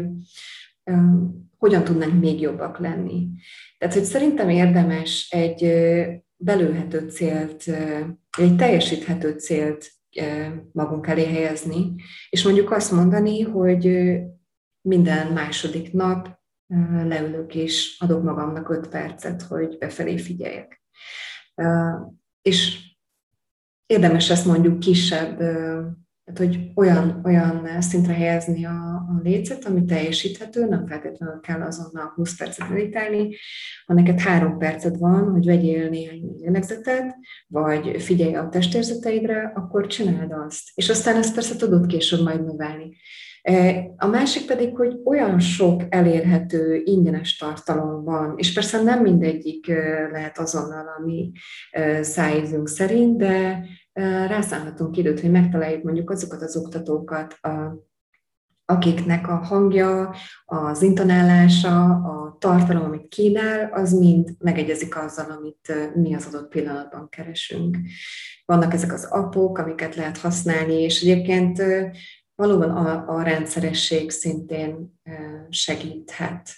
hogyan 1.57 1.84
tudnánk 1.84 2.19
még 2.19 2.41
jobbak 2.41 2.79
lenni. 2.79 3.27
Tehát, 3.77 3.93
hogy 3.93 4.03
szerintem 4.03 4.49
érdemes 4.49 5.29
egy 5.29 5.62
belőhető 6.36 7.10
célt, 7.10 7.63
egy 8.38 8.55
teljesíthető 8.55 9.31
célt 9.31 10.00
magunk 10.71 11.08
elé 11.08 11.26
helyezni, 11.26 11.95
és 12.30 12.43
mondjuk 12.43 12.71
azt 12.71 12.91
mondani, 12.91 13.41
hogy 13.41 14.17
minden 14.82 15.34
második 15.34 15.93
nap 15.93 16.39
leülök 17.04 17.56
és 17.56 17.97
adok 18.00 18.24
magamnak 18.24 18.69
öt 18.69 18.88
percet, 18.88 19.41
hogy 19.41 19.78
befelé 19.78 20.17
figyeljek. 20.17 20.82
És 22.41 22.80
érdemes 23.86 24.30
ezt 24.30 24.45
mondjuk 24.45 24.80
kisebb 24.80 25.41
tehát, 26.23 26.39
hogy 26.39 26.71
olyan, 26.75 27.21
olyan 27.23 27.81
szintre 27.81 28.13
helyezni 28.13 28.65
a, 28.65 28.71
a 28.95 29.19
lécet, 29.23 29.65
ami 29.65 29.86
teljesíthető, 29.86 30.65
nem 30.65 30.88
feltétlenül 30.88 31.39
kell 31.39 31.62
azonnal 31.62 32.12
20 32.15 32.38
percet 32.38 32.69
meditálni, 32.69 33.36
ha 33.86 33.93
neked 33.93 34.19
három 34.19 34.57
perced 34.57 34.97
van, 34.97 35.31
hogy 35.31 35.45
vegyél 35.45 35.89
néhány 35.89 36.36
lélegzetet, 36.38 37.15
vagy 37.47 38.01
figyelj 38.01 38.36
a 38.36 38.49
testérzeteidre, 38.49 39.51
akkor 39.55 39.88
csináld 39.88 40.31
azt. 40.31 40.69
És 40.73 40.89
aztán 40.89 41.15
ezt 41.15 41.34
persze 41.34 41.55
tudod 41.55 41.86
később 41.86 42.21
majd 42.21 42.45
növelni. 42.45 42.95
E, 43.41 43.86
a 43.97 44.07
másik 44.07 44.45
pedig, 44.45 44.75
hogy 44.75 44.99
olyan 45.05 45.39
sok 45.39 45.84
elérhető 45.89 46.81
ingyenes 46.84 47.38
tartalom 47.38 48.03
van, 48.03 48.34
és 48.38 48.53
persze 48.53 48.81
nem 48.84 49.01
mindegyik 49.01 49.69
e, 49.69 50.10
lehet 50.12 50.38
azonnal, 50.39 50.86
ami 50.99 51.31
e, 51.71 52.03
szájízünk 52.03 52.67
szerint, 52.67 53.17
de 53.17 53.65
rászállhatunk 53.93 54.97
időt, 54.97 55.19
hogy 55.19 55.32
megtaláljuk 55.32 55.84
mondjuk 55.84 56.10
azokat 56.10 56.41
az 56.41 56.58
oktatókat, 56.58 57.39
akiknek 58.65 59.27
a 59.27 59.36
hangja, 59.36 60.15
az 60.45 60.82
intonálása, 60.82 61.86
a 61.89 62.38
tartalom, 62.39 62.84
amit 62.84 63.08
kínál, 63.08 63.73
az 63.73 63.93
mind 63.93 64.30
megegyezik 64.39 64.97
azzal, 64.97 65.32
amit 65.32 65.95
mi 65.95 66.15
az 66.15 66.25
adott 66.27 66.49
pillanatban 66.49 67.10
keresünk. 67.10 67.77
Vannak 68.45 68.73
ezek 68.73 68.93
az 68.93 69.06
appok, 69.06 69.58
amiket 69.58 69.95
lehet 69.95 70.17
használni, 70.17 70.73
és 70.73 71.01
egyébként 71.01 71.63
valóban 72.36 72.69
a, 72.69 73.15
a 73.15 73.21
rendszeresség 73.21 74.12
szintén 74.12 75.01
segíthet. 75.49 76.49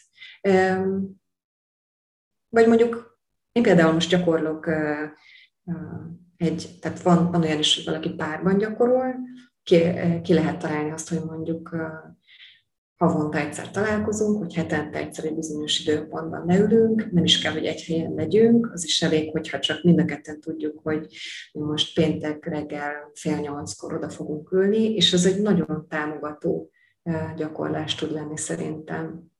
Vagy 2.50 2.68
mondjuk 2.68 3.20
én 3.52 3.64
például 3.64 3.94
most 3.94 4.10
gyakorlok 4.10 4.70
egy, 6.38 6.70
tehát 6.82 7.02
van, 7.02 7.32
van 7.32 7.42
olyan 7.42 7.60
is, 7.60 7.76
hogy 7.76 7.86
valaki 7.86 8.10
párban 8.10 8.58
gyakorol, 8.58 9.16
ki, 9.64 9.82
ki 10.24 10.34
lehet 10.34 10.60
találni 10.60 10.92
azt, 10.92 11.10
hogy 11.10 11.24
mondjuk 11.26 11.76
havonta 12.96 13.38
egyszer 13.38 13.72
találkozunk, 13.72 14.38
hogy 14.38 14.54
hetente 14.54 15.00
egyszer 15.00 15.26
egy 15.26 15.36
bizonyos 15.36 15.80
időpontban 15.80 16.46
leülünk, 16.46 17.12
nem 17.12 17.24
is 17.24 17.42
kell, 17.42 17.52
hogy 17.52 17.66
egy 17.66 17.84
helyen 17.84 18.14
legyünk, 18.14 18.72
az 18.74 18.84
is 18.84 19.02
elég, 19.02 19.32
hogyha 19.32 19.60
csak 19.60 19.84
mind 19.84 20.00
a 20.00 20.06
ketten 20.06 20.40
tudjuk, 20.40 20.80
hogy 20.84 21.08
mi 21.54 21.62
most 21.62 21.94
péntek 21.94 22.46
reggel 22.46 23.12
fél 23.14 23.38
nyolckor 23.38 23.94
oda 23.94 24.10
fogunk 24.10 24.52
ülni, 24.52 24.94
és 24.94 25.14
ez 25.14 25.26
egy 25.26 25.42
nagyon 25.42 25.86
támogató 25.90 26.72
gyakorlás 27.36 27.96
tud 27.96 28.12
lenni 28.12 28.38
szerintem. 28.38 29.32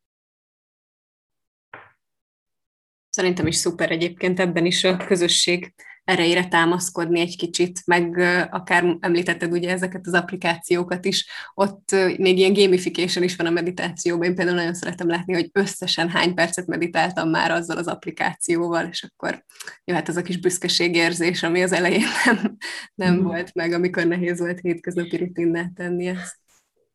Szerintem 3.10 3.48
is 3.48 3.56
szuper 3.56 3.92
egyébként 3.92 4.40
ebben 4.40 4.66
is 4.66 4.84
a 4.84 4.98
közösség 4.98 5.74
erejére 6.04 6.48
támaszkodni 6.48 7.20
egy 7.20 7.38
kicsit, 7.38 7.82
meg 7.86 8.18
akár 8.52 8.98
említetted 9.00 9.52
ugye 9.52 9.72
ezeket 9.72 10.08
az 10.08 10.14
applikációkat 10.14 11.06
is, 11.06 11.28
ott 11.54 11.96
még 12.18 12.38
ilyen 12.38 12.54
gamification 12.54 13.24
is 13.24 13.36
van 13.36 13.48
a 13.48 13.50
meditációban. 13.50 14.28
Én 14.28 14.36
például 14.36 14.58
nagyon 14.58 14.74
szeretem 14.74 15.08
látni, 15.08 15.34
hogy 15.34 15.50
összesen 15.54 16.10
hány 16.10 16.34
percet 16.34 16.68
meditáltam 16.68 17.30
már 17.30 17.52
azzal 17.52 17.78
az 17.78 17.88
applikációval, 17.88 18.88
és 18.92 19.04
akkor 19.04 19.46
jöhet 19.84 20.08
az 20.08 20.16
a 20.16 20.22
kis 20.22 20.40
büszkeségérzés, 20.40 21.44
ami 21.44 21.64
az 21.64 21.72
elején 21.72 22.06
nem, 22.26 22.58
nem 22.96 23.16
mm. 23.16 23.24
volt 23.24 23.54
meg, 23.54 23.72
amikor 23.72 24.06
nehéz 24.06 24.40
volt 24.40 24.60
hétköznapi 24.60 25.18
rutinná 25.18 25.66
tenni 25.76 26.08
ezt. 26.08 26.42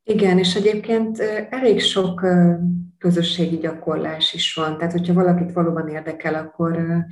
Igen, 0.02 0.38
és 0.38 0.54
egyébként 0.54 1.18
elég 1.50 1.80
sok 1.80 2.26
közösségi 2.98 3.56
gyakorlás 3.56 4.34
is 4.34 4.54
van. 4.54 4.78
Tehát, 4.78 4.92
hogyha 4.92 5.12
valakit 5.12 5.52
valóban 5.52 5.88
érdekel, 5.88 6.34
akkor 6.34 7.04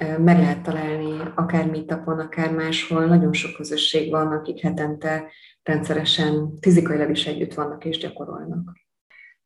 meg 0.00 0.38
lehet 0.38 0.62
találni 0.62 1.32
akár 1.34 1.66
meetupon, 1.66 2.18
akár 2.18 2.52
máshol. 2.52 3.06
Nagyon 3.06 3.32
sok 3.32 3.56
közösség 3.56 4.10
van, 4.10 4.26
akik 4.26 4.60
hetente 4.60 5.30
rendszeresen 5.62 6.58
fizikailag 6.60 7.10
is 7.10 7.26
együtt 7.26 7.54
vannak 7.54 7.84
és 7.84 7.98
gyakorolnak. 7.98 8.80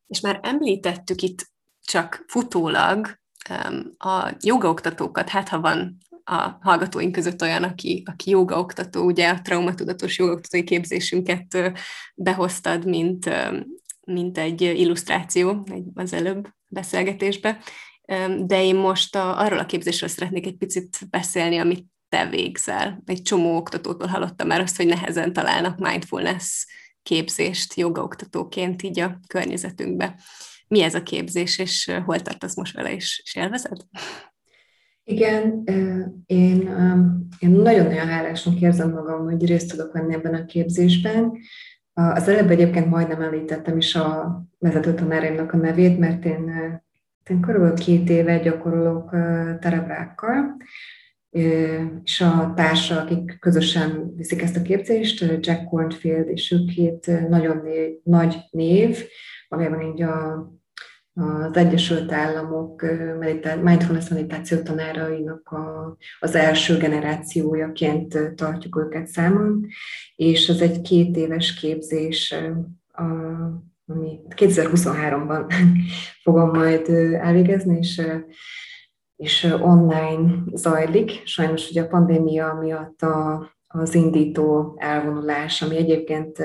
És 0.07 0.21
már 0.21 0.41
említettük 0.43 1.23
itt 1.23 1.51
csak 1.83 2.25
futólag 2.27 3.19
a 3.99 4.35
jogaoktatókat, 4.41 5.29
hát 5.29 5.49
ha 5.49 5.61
van 5.61 5.97
a 6.25 6.57
hallgatóink 6.61 7.13
között 7.13 7.43
olyan, 7.43 7.63
aki, 7.63 8.03
aki 8.07 8.31
jogaoktató, 8.31 9.05
ugye 9.05 9.29
a 9.29 9.41
traumatudatos 9.43 10.19
jogaoktatói 10.19 10.65
képzésünket 10.65 11.75
behoztad, 12.15 12.87
mint, 12.87 13.31
mint 14.07 14.39
egy 14.39 14.61
illusztráció 14.61 15.67
egy, 15.73 15.85
az 15.95 16.13
előbb 16.13 16.49
beszélgetésbe, 16.69 17.59
de 18.47 18.63
én 18.63 18.77
most 18.77 19.17
a, 19.17 19.39
arról 19.39 19.59
a 19.59 19.67
képzésről 19.67 20.09
szeretnék 20.09 20.47
egy 20.47 20.57
picit 20.57 20.99
beszélni, 21.11 21.59
amit 21.59 21.87
te 22.09 22.29
végzel. 22.29 23.03
Egy 23.05 23.23
csomó 23.23 23.57
oktatótól 23.57 24.09
hallottam 24.09 24.47
már 24.47 24.61
azt, 24.61 24.77
hogy 24.77 24.87
nehezen 24.87 25.33
találnak 25.33 25.79
mindfulness 25.79 26.67
képzést 27.03 27.75
jogaoktatóként 27.75 28.83
így 28.83 29.01
a 29.01 29.19
környezetünkbe. 29.27 30.21
Mi 30.69 30.83
ez 30.83 30.95
a 30.95 31.03
képzés, 31.03 31.59
és 31.59 31.93
hol 32.05 32.21
tartasz 32.21 32.57
most 32.57 32.75
vele, 32.75 32.95
és, 32.95 33.21
és 33.25 33.35
élvezed? 33.35 33.77
Igen, 35.05 35.63
én, 36.27 36.59
én 37.39 37.51
nagyon-nagyon 37.51 38.07
hálásnak 38.07 38.61
érzem 38.61 38.91
magam, 38.91 39.25
hogy 39.25 39.47
részt 39.47 39.71
tudok 39.71 39.93
venni 39.93 40.15
ebben 40.15 40.35
a 40.35 40.45
képzésben. 40.45 41.33
Az 41.93 42.29
előbb 42.29 42.51
egyébként 42.51 42.87
majdnem 42.87 43.23
említettem 43.23 43.77
is 43.77 43.95
a 43.95 44.43
vezető 44.59 44.95
tanáraimnak 44.95 45.53
a 45.53 45.57
nevét, 45.57 45.99
mert 45.99 46.25
én 46.25 46.51
én 47.31 47.41
körülbelül 47.41 47.77
két 47.77 48.09
éve 48.09 48.39
gyakorolok 48.39 49.11
terebrákkal, 49.61 50.57
és 52.03 52.21
a 52.21 52.53
társa, 52.57 53.01
akik 53.01 53.39
közösen 53.41 54.15
viszik 54.17 54.43
ezt 54.43 54.57
a 54.57 54.63
képzést, 54.63 55.21
Jack 55.41 55.65
Cornfield, 55.69 56.29
és 56.29 56.51
ők 56.51 56.67
két 56.67 57.29
nagyon 57.29 57.61
név, 57.65 57.91
nagy 58.03 58.37
név, 58.51 59.05
valójában 59.49 59.81
így 59.81 60.03
a, 60.03 60.49
az 61.15 61.57
Egyesült 61.57 62.13
Államok 62.13 62.83
mindfulness 63.63 64.09
meditáció 64.09 64.59
tanárainak 64.59 65.49
a, 65.49 65.97
az 66.21 66.35
első 66.35 66.77
generációjaként 66.77 68.35
tartjuk 68.35 68.77
őket 68.77 69.07
számon, 69.07 69.67
és 70.17 70.49
ez 70.49 70.61
egy 70.61 70.81
két 70.81 71.17
éves 71.17 71.55
képzés 71.55 72.35
a, 72.93 73.05
ami 73.87 74.21
2023-ban 74.37 75.53
fogom 76.25 76.51
majd 76.51 76.89
elvégezni, 77.21 77.79
és, 77.79 78.03
és 79.17 79.45
online 79.61 80.31
zajlik. 80.53 81.23
Sajnos 81.25 81.71
ugye 81.71 81.83
a 81.83 81.87
pandémia 81.87 82.59
miatt 82.61 83.03
a, 83.03 83.51
az 83.67 83.95
indító 83.95 84.77
elvonulás, 84.79 85.63
ami 85.63 85.77
egyébként 85.77 86.43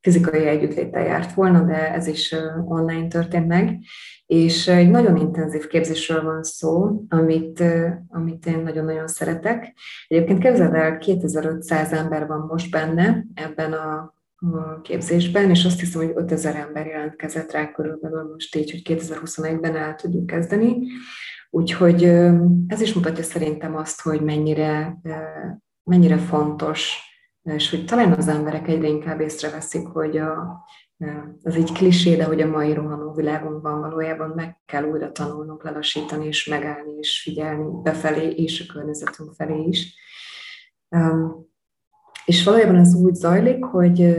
fizikai 0.00 0.46
együttléttel 0.46 1.04
járt 1.04 1.32
volna, 1.32 1.62
de 1.62 1.92
ez 1.92 2.06
is 2.06 2.34
online 2.64 3.08
történt 3.08 3.46
meg, 3.46 3.78
és 4.26 4.68
egy 4.68 4.90
nagyon 4.90 5.16
intenzív 5.16 5.66
képzésről 5.66 6.22
van 6.22 6.42
szó, 6.42 7.04
amit, 7.08 7.62
amit 8.08 8.46
én 8.46 8.58
nagyon-nagyon 8.58 9.06
szeretek. 9.06 9.74
Egyébként 10.06 10.38
képzeld 10.38 10.74
el, 10.74 10.98
2500 10.98 11.92
ember 11.92 12.26
van 12.26 12.40
most 12.40 12.70
benne 12.70 13.24
ebben 13.34 13.72
a 13.72 14.14
a 14.52 14.80
képzésben, 14.80 15.50
és 15.50 15.64
azt 15.64 15.80
hiszem, 15.80 16.00
hogy 16.00 16.12
5000 16.14 16.56
ember 16.56 16.86
jelentkezett 16.86 17.52
rá 17.52 17.72
körülbelül 17.72 18.30
most 18.32 18.56
így, 18.56 18.70
hogy 18.70 18.98
2021-ben 18.98 19.76
el 19.76 19.94
tudjuk 19.94 20.26
kezdeni. 20.26 20.86
Úgyhogy 21.50 22.04
ez 22.66 22.80
is 22.80 22.92
mutatja 22.92 23.24
szerintem 23.24 23.76
azt, 23.76 24.00
hogy 24.00 24.20
mennyire, 24.20 24.98
mennyire 25.82 26.16
fontos, 26.16 26.98
és 27.42 27.70
hogy 27.70 27.84
talán 27.84 28.12
az 28.12 28.28
emberek 28.28 28.68
egyre 28.68 28.88
inkább 28.88 29.20
észreveszik, 29.20 29.86
hogy 29.86 30.16
a, 30.16 30.64
az 31.42 31.54
egy 31.54 31.72
klisé, 31.72 32.16
de 32.16 32.24
hogy 32.24 32.40
a 32.40 32.46
mai 32.46 32.72
rohanó 32.72 33.12
világunkban 33.12 33.80
valójában 33.80 34.32
meg 34.34 34.60
kell 34.66 34.84
újra 34.84 35.12
tanulnunk 35.12 35.64
lelassítani, 35.64 36.26
és 36.26 36.46
megállni, 36.46 36.92
és 36.98 37.20
figyelni 37.22 37.82
befelé, 37.82 38.30
és 38.30 38.66
a 38.68 38.72
környezetünk 38.72 39.32
felé 39.32 39.62
is. 39.62 39.94
És 42.24 42.44
valójában 42.44 42.76
ez 42.76 42.94
úgy 42.94 43.14
zajlik, 43.14 43.64
hogy 43.64 44.16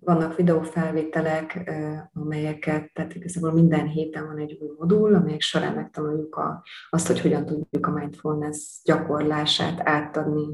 vannak 0.00 0.36
videófelvételek, 0.36 1.70
amelyeket, 2.12 2.92
tehát 2.92 3.14
igazából 3.14 3.52
minden 3.52 3.86
héten 3.86 4.26
van 4.26 4.38
egy 4.38 4.58
új 4.60 4.70
modul, 4.78 5.14
amelyek 5.14 5.40
során 5.40 5.74
megtanuljuk 5.74 6.34
a, 6.34 6.62
azt, 6.90 7.06
hogy 7.06 7.20
hogyan 7.20 7.46
tudjuk 7.46 7.86
a 7.86 7.92
mindfulness 7.92 8.80
gyakorlását 8.84 9.80
átadni 9.88 10.46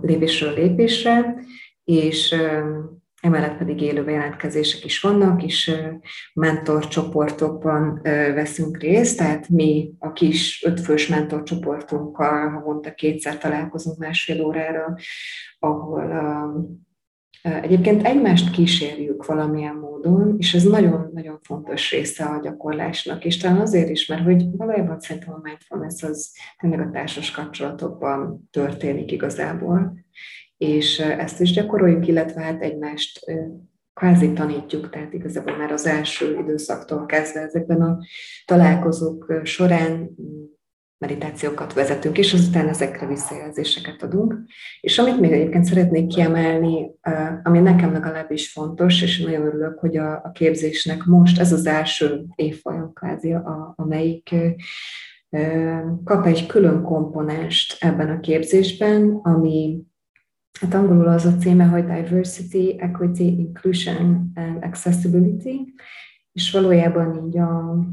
lépésről 0.00 0.54
lépésre, 0.54 1.34
és 1.84 2.34
Emellett 3.20 3.56
pedig 3.56 3.80
élő 3.80 4.10
jelentkezések 4.10 4.84
is 4.84 5.00
vannak, 5.00 5.42
és 5.42 5.72
mentorcsoportokban 6.34 8.00
veszünk 8.34 8.78
részt, 8.78 9.18
tehát 9.18 9.48
mi 9.48 9.92
a 9.98 10.12
kis 10.12 10.62
ötfős 10.66 11.08
mentorcsoportunkkal 11.08 12.48
havonta 12.48 12.94
kétszer 12.94 13.38
találkozunk 13.38 13.98
másfél 13.98 14.44
órára, 14.44 14.94
ahol 15.58 16.12
egyébként 17.42 18.06
egymást 18.06 18.50
kísérjük 18.50 19.26
valamilyen 19.26 19.74
módon, 19.74 20.34
és 20.38 20.54
ez 20.54 20.62
nagyon-nagyon 20.64 21.38
fontos 21.42 21.90
része 21.90 22.24
a 22.24 22.40
gyakorlásnak, 22.40 23.24
és 23.24 23.36
talán 23.36 23.60
azért 23.60 23.88
is, 23.88 24.06
mert 24.06 24.24
hogy 24.24 24.44
valójában 24.50 25.00
szerintem 25.00 25.34
a 25.34 25.40
mindfulness 25.42 26.02
az 26.02 26.32
tényleg 26.60 26.80
a 26.80 26.90
társas 26.90 27.30
kapcsolatokban 27.30 28.48
történik 28.50 29.12
igazából, 29.12 29.98
és 30.60 30.98
ezt 30.98 31.40
is 31.40 31.52
gyakoroljuk, 31.52 32.06
illetve 32.06 32.40
hát 32.40 32.62
egymást 32.62 33.20
kvázi 33.94 34.32
tanítjuk, 34.32 34.90
tehát 34.90 35.12
igazából 35.12 35.56
már 35.56 35.72
az 35.72 35.86
első 35.86 36.38
időszaktól 36.38 37.06
kezdve 37.06 37.40
ezekben 37.40 37.82
a 37.82 37.98
találkozók 38.44 39.40
során 39.42 40.10
meditációkat 40.98 41.72
vezetünk, 41.72 42.18
és 42.18 42.32
azután 42.32 42.68
ezekre 42.68 43.06
visszajelzéseket 43.06 44.02
adunk. 44.02 44.34
És 44.80 44.98
amit 44.98 45.20
még 45.20 45.32
egyébként 45.32 45.64
szeretnék 45.64 46.06
kiemelni, 46.06 46.90
ami 47.42 47.58
nekem 47.58 47.92
legalábbis 47.92 48.52
fontos, 48.52 49.02
és 49.02 49.20
nagyon 49.20 49.46
örülök, 49.46 49.78
hogy 49.78 49.96
a, 49.96 50.12
a 50.12 50.30
képzésnek 50.30 51.04
most 51.04 51.40
ez 51.40 51.52
az 51.52 51.66
első 51.66 52.24
évfolyam 52.34 52.92
kvázi, 52.92 53.32
a, 53.32 53.72
amelyik 53.76 54.34
kap 56.04 56.26
egy 56.26 56.46
külön 56.46 56.82
komponást 56.82 57.84
ebben 57.84 58.08
a 58.08 58.20
képzésben, 58.20 59.20
ami 59.22 59.88
hát 60.60 60.74
angolul 60.74 61.08
az 61.08 61.24
a 61.24 61.36
címe, 61.36 61.64
hogy 61.64 61.84
Diversity, 61.84 62.76
Equity, 62.78 63.20
Inclusion 63.20 64.32
and 64.34 64.64
Accessibility, 64.64 65.74
és 66.32 66.50
valójában 66.50 67.26
így 67.26 67.38
a, 67.38 67.84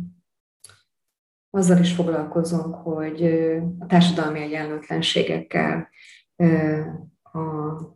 azzal 1.49 1.79
is 1.79 1.93
foglalkozunk, 1.93 2.75
hogy 2.75 3.23
a 3.79 3.85
társadalmi 3.85 4.39
egyenlőtlenségekkel, 4.39 5.89
a 7.23 7.95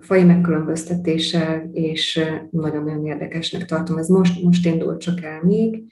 fai 0.00 0.24
megkülönböztetéssel, 0.24 1.70
és 1.72 2.20
nagyon-nagyon 2.50 3.06
érdekesnek 3.06 3.64
tartom. 3.64 3.98
Ez 3.98 4.08
most, 4.08 4.42
most 4.42 4.66
indult 4.66 5.00
csak 5.00 5.22
el 5.22 5.42
még, 5.42 5.84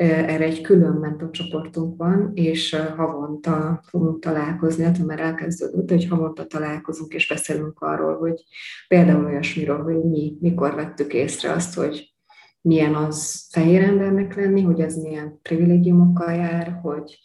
erre 0.00 0.44
egy 0.44 0.60
külön 0.60 0.92
mentorcsoportunk 0.92 1.96
van, 1.96 2.30
és 2.34 2.76
havonta 2.96 3.82
fogunk 3.86 4.20
találkozni, 4.20 4.84
hát 4.84 4.98
már 4.98 5.20
elkezdődött, 5.20 5.90
hogy 5.90 6.06
havonta 6.06 6.46
találkozunk 6.46 7.12
és 7.12 7.28
beszélünk 7.28 7.80
arról, 7.80 8.18
hogy 8.18 8.42
például 8.88 9.24
olyasmiről, 9.24 9.82
hogy 9.82 10.04
mi 10.04 10.36
mikor 10.40 10.74
vettük 10.74 11.12
észre 11.12 11.52
azt, 11.52 11.74
hogy 11.74 12.14
milyen 12.60 12.94
az 12.94 13.46
fehér 13.50 13.82
embernek 13.82 14.36
lenni, 14.36 14.62
hogy 14.62 14.80
ez 14.80 14.96
milyen 14.96 15.38
privilégiumokkal 15.42 16.32
jár, 16.34 16.78
hogy 16.82 17.18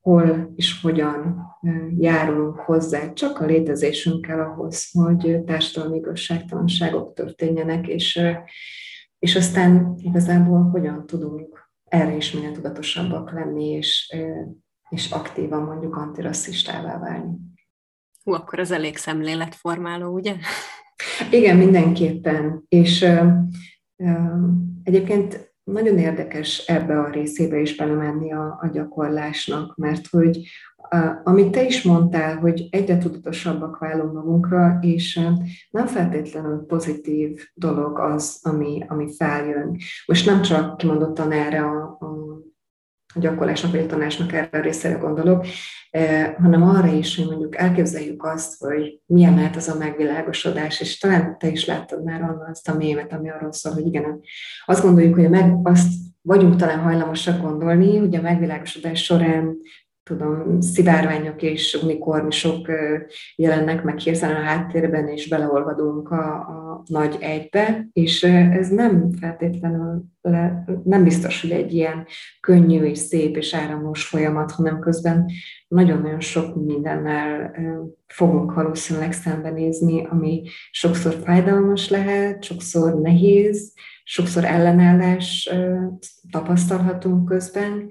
hol 0.00 0.52
és 0.56 0.80
hogyan 0.82 1.42
járulunk 1.98 2.56
hozzá 2.56 3.12
csak 3.12 3.40
a 3.40 3.44
létezésünkkel 3.44 4.40
ahhoz, 4.40 4.90
hogy 4.92 5.42
társadalmi 5.44 5.96
igazságtalanságok 5.96 7.14
történjenek, 7.14 7.88
és, 7.88 8.20
és 9.18 9.36
aztán 9.36 9.94
igazából 9.98 10.62
hogyan 10.62 11.06
tudunk 11.06 11.62
erre 11.92 12.16
is 12.16 12.32
minél 12.32 12.52
tudatosabbak 12.52 13.32
lenni, 13.32 13.68
és, 13.68 14.16
és 14.88 15.10
aktívan 15.10 15.62
mondjuk 15.62 15.96
antirasszistává 15.96 16.98
válni. 16.98 17.36
Hú, 18.24 18.32
akkor 18.32 18.58
az 18.58 18.70
elég 18.70 18.96
szemléletformáló, 18.96 20.12
ugye? 20.14 20.36
Igen, 21.30 21.56
mindenképpen. 21.56 22.64
És 22.68 23.06
Egyébként 24.82 25.54
nagyon 25.64 25.98
érdekes 25.98 26.66
ebbe 26.66 27.00
a 27.00 27.10
részébe 27.10 27.60
is 27.60 27.76
belemenni 27.76 28.32
a, 28.32 28.58
a 28.60 28.70
gyakorlásnak, 28.72 29.76
mert 29.76 30.06
hogy 30.06 30.48
amit 31.24 31.50
te 31.50 31.64
is 31.64 31.82
mondtál, 31.82 32.36
hogy 32.36 32.68
egyre 32.70 32.98
tudatosabbak 32.98 33.78
válunk 33.78 34.12
magunkra, 34.12 34.78
és 34.80 35.20
nem 35.70 35.86
feltétlenül 35.86 36.64
pozitív 36.66 37.40
dolog 37.54 37.98
az, 37.98 38.38
ami, 38.42 38.84
ami 38.88 39.14
feljön. 39.16 39.76
Most 40.06 40.26
nem 40.26 40.42
csak 40.42 40.76
kimondottan 40.76 41.32
erre 41.32 41.64
a 41.64 41.81
gyakorlásnak 43.14 43.70
vagy 43.70 43.80
a 43.80 43.86
tanásnak 43.86 44.32
erre 44.32 44.58
a 44.58 44.60
részére 44.60 44.94
gondolok, 44.94 45.46
eh, 45.90 46.34
hanem 46.38 46.62
arra 46.62 46.92
is, 46.92 47.16
hogy 47.16 47.26
mondjuk 47.26 47.56
elképzeljük 47.56 48.24
azt, 48.24 48.58
hogy 48.58 49.00
milyen 49.06 49.34
lehet 49.34 49.56
az 49.56 49.68
a 49.68 49.78
megvilágosodás, 49.78 50.80
és 50.80 50.98
talán 50.98 51.38
te 51.38 51.48
is 51.48 51.66
láttad 51.66 52.04
már 52.04 52.22
annak 52.22 52.48
azt 52.50 52.68
a 52.68 52.76
mémet, 52.76 53.12
ami 53.12 53.30
arról 53.30 53.52
szól, 53.52 53.72
hogy 53.72 53.86
igen, 53.86 54.20
azt 54.64 54.82
gondoljuk, 54.82 55.14
hogy 55.14 55.30
meg, 55.30 55.58
azt 55.62 55.92
vagyunk 56.22 56.56
talán 56.56 56.78
hajlamosak 56.78 57.40
gondolni, 57.40 57.96
hogy 57.96 58.16
a 58.16 58.20
megvilágosodás 58.20 59.02
során 59.04 59.56
tudom, 60.02 60.60
szivárványok 60.60 61.42
és 61.42 61.78
unikornisok 61.82 62.70
jelennek 63.36 63.82
meg 63.82 63.98
hirtelen 63.98 64.36
a 64.36 64.44
háttérben, 64.44 65.08
és 65.08 65.28
beleolvadunk 65.28 66.10
a, 66.10 66.34
a 66.34 66.82
nagy 66.86 67.16
egybe, 67.20 67.88
és 67.92 68.22
ez 68.22 68.68
nem 68.68 69.12
feltétlenül, 69.20 70.04
le, 70.22 70.64
nem 70.84 71.04
biztos, 71.04 71.40
hogy 71.40 71.50
egy 71.50 71.72
ilyen 71.72 72.06
könnyű 72.40 72.82
és 72.82 72.98
szép 72.98 73.36
és 73.36 73.54
áramlós 73.54 74.04
folyamat, 74.04 74.50
hanem 74.50 74.78
közben 74.78 75.30
nagyon-nagyon 75.68 76.20
sok 76.20 76.64
mindennel 76.64 77.52
fogunk 78.06 78.54
valószínűleg 78.54 79.12
szembenézni, 79.12 80.06
ami 80.06 80.42
sokszor 80.70 81.12
fájdalmas 81.12 81.88
lehet, 81.88 82.42
sokszor 82.42 83.00
nehéz, 83.00 83.74
sokszor 84.04 84.44
ellenállás 84.44 85.50
tapasztalhatunk 86.30 87.28
közben, 87.28 87.90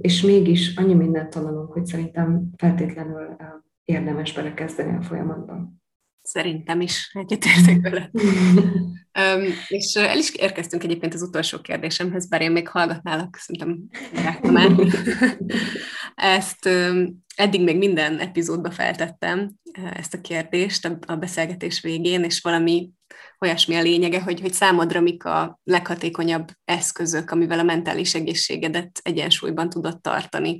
és 0.00 0.22
mégis 0.22 0.76
annyi 0.76 0.94
mindent 0.94 1.30
tanulunk, 1.30 1.72
hogy 1.72 1.86
szerintem 1.86 2.50
feltétlenül 2.56 3.36
érdemes 3.84 4.32
belekezdeni 4.32 4.96
a 4.96 5.02
folyamatban. 5.02 5.82
Szerintem 6.30 6.80
is 6.80 7.10
egyetértek 7.12 7.80
vele. 7.80 8.10
um, 8.14 9.42
és 9.68 9.94
el 9.94 10.18
is 10.18 10.34
érkeztünk 10.34 10.84
egyébként 10.84 11.14
az 11.14 11.22
utolsó 11.22 11.60
kérdésemhez, 11.60 12.28
bár 12.28 12.40
én 12.40 12.50
még 12.50 12.68
hallgatnálak, 12.68 13.36
szerintem 13.36 13.78
már. 14.52 14.70
Ezt 16.14 16.66
um, 16.66 17.24
eddig 17.36 17.62
még 17.62 17.76
minden 17.76 18.18
epizódba 18.18 18.70
feltettem 18.70 19.54
ezt 19.94 20.14
a 20.14 20.20
kérdést 20.20 20.98
a, 21.06 21.16
beszélgetés 21.16 21.80
végén, 21.80 22.24
és 22.24 22.40
valami 22.40 22.90
olyasmi 23.38 23.74
a 23.74 23.82
lényege, 23.82 24.22
hogy, 24.22 24.40
hogy 24.40 24.52
számodra 24.52 25.00
mik 25.00 25.24
a 25.24 25.60
leghatékonyabb 25.64 26.48
eszközök, 26.64 27.30
amivel 27.30 27.58
a 27.58 27.62
mentális 27.62 28.14
egészségedet 28.14 29.00
egyensúlyban 29.02 29.68
tudod 29.68 30.00
tartani. 30.00 30.58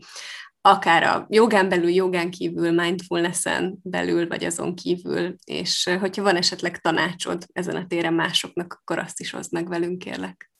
Akár 0.60 1.02
a 1.02 1.26
jogán 1.28 1.68
belül, 1.68 1.90
jogán 1.90 2.30
kívül, 2.30 2.70
mindfulness-en 2.72 3.78
belül, 3.82 4.28
vagy 4.28 4.44
azon 4.44 4.74
kívül, 4.74 5.34
és 5.44 5.96
hogyha 6.00 6.22
van 6.22 6.36
esetleg 6.36 6.80
tanácsod 6.80 7.46
ezen 7.52 7.76
a 7.76 7.86
téren 7.86 8.14
másoknak, 8.14 8.78
akkor 8.80 8.98
azt 8.98 9.20
is 9.20 9.30
hozd 9.30 9.52
meg 9.52 9.68
velünk, 9.68 9.98
kérlek. 9.98 10.50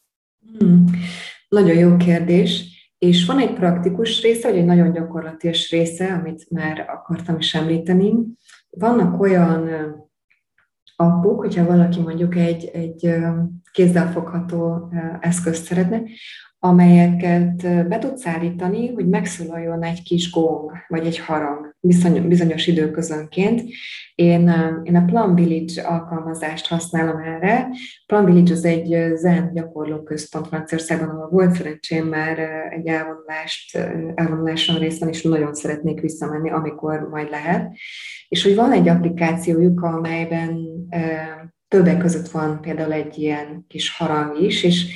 Hmm. 0.58 0.84
Nagyon 1.48 1.76
jó 1.76 1.96
kérdés. 1.96 2.76
És 2.98 3.26
van 3.26 3.38
egy 3.38 3.52
praktikus 3.52 4.22
része, 4.22 4.48
vagy 4.48 4.58
egy 4.58 4.64
nagyon 4.64 4.92
gyakorlatias 4.92 5.70
része, 5.70 6.12
amit 6.12 6.50
már 6.50 6.86
akartam 6.88 7.38
is 7.38 7.54
említeni. 7.54 8.14
Vannak 8.70 9.20
olyan 9.20 9.70
appok, 10.96 11.38
hogyha 11.38 11.64
valaki 11.64 12.00
mondjuk 12.00 12.36
egy, 12.36 12.64
egy 12.64 13.14
kézzelfogható 13.72 14.92
eszközt 15.20 15.64
szeretne, 15.64 16.02
amelyeket 16.60 17.88
be 17.88 17.98
tudsz 17.98 18.26
állítani, 18.26 18.92
hogy 18.92 19.08
megszólaljon 19.08 19.82
egy 19.82 20.02
kis 20.02 20.30
gong, 20.30 20.72
vagy 20.88 21.06
egy 21.06 21.18
harang 21.18 21.76
bizonyos 22.28 22.66
időközönként. 22.66 23.62
Én, 24.14 24.52
én 24.82 24.96
a 24.96 25.04
Plum 25.04 25.34
Village 25.34 25.82
alkalmazást 25.82 26.66
használom 26.66 27.16
erre. 27.16 27.68
Plum 28.06 28.24
Village 28.24 28.52
az 28.52 28.64
egy 28.64 29.16
zen 29.16 29.50
gyakorló 29.54 30.02
központ 30.02 30.46
Franciaországban, 30.46 31.08
ahol 31.08 31.28
volt 31.28 31.54
szerencsém 31.54 32.06
már 32.06 32.38
egy 32.70 32.86
elvonulást, 32.86 33.76
elvonuláson 34.14 34.78
részben, 34.78 35.08
és 35.08 35.22
nagyon 35.22 35.54
szeretnék 35.54 36.00
visszamenni, 36.00 36.50
amikor 36.50 37.08
majd 37.10 37.30
lehet. 37.30 37.76
És 38.28 38.42
hogy 38.42 38.54
van 38.54 38.72
egy 38.72 38.88
applikációjuk, 38.88 39.82
amelyben 39.82 40.58
többek 41.68 41.98
között 41.98 42.28
van 42.28 42.60
például 42.60 42.92
egy 42.92 43.18
ilyen 43.18 43.64
kis 43.68 43.96
harang 43.96 44.40
is, 44.40 44.64
és 44.64 44.86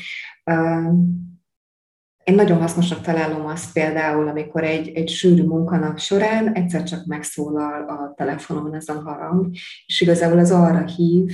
én 2.24 2.35
nagyon 2.35 2.61
hasznosnak 2.61 3.00
találom 3.00 3.46
azt 3.46 3.72
például, 3.72 4.28
amikor 4.28 4.64
egy, 4.64 4.88
egy 4.88 5.08
sűrű 5.08 5.42
munkanap 5.42 5.98
során 5.98 6.52
egyszer 6.52 6.82
csak 6.82 7.04
megszólal 7.04 7.88
a 7.88 8.14
telefonomon 8.16 8.74
ez 8.74 8.88
a 8.88 9.00
harang, 9.00 9.50
és 9.87 10.00
igazából 10.00 10.38
az 10.38 10.50
arra 10.50 10.87
hív, 10.87 11.32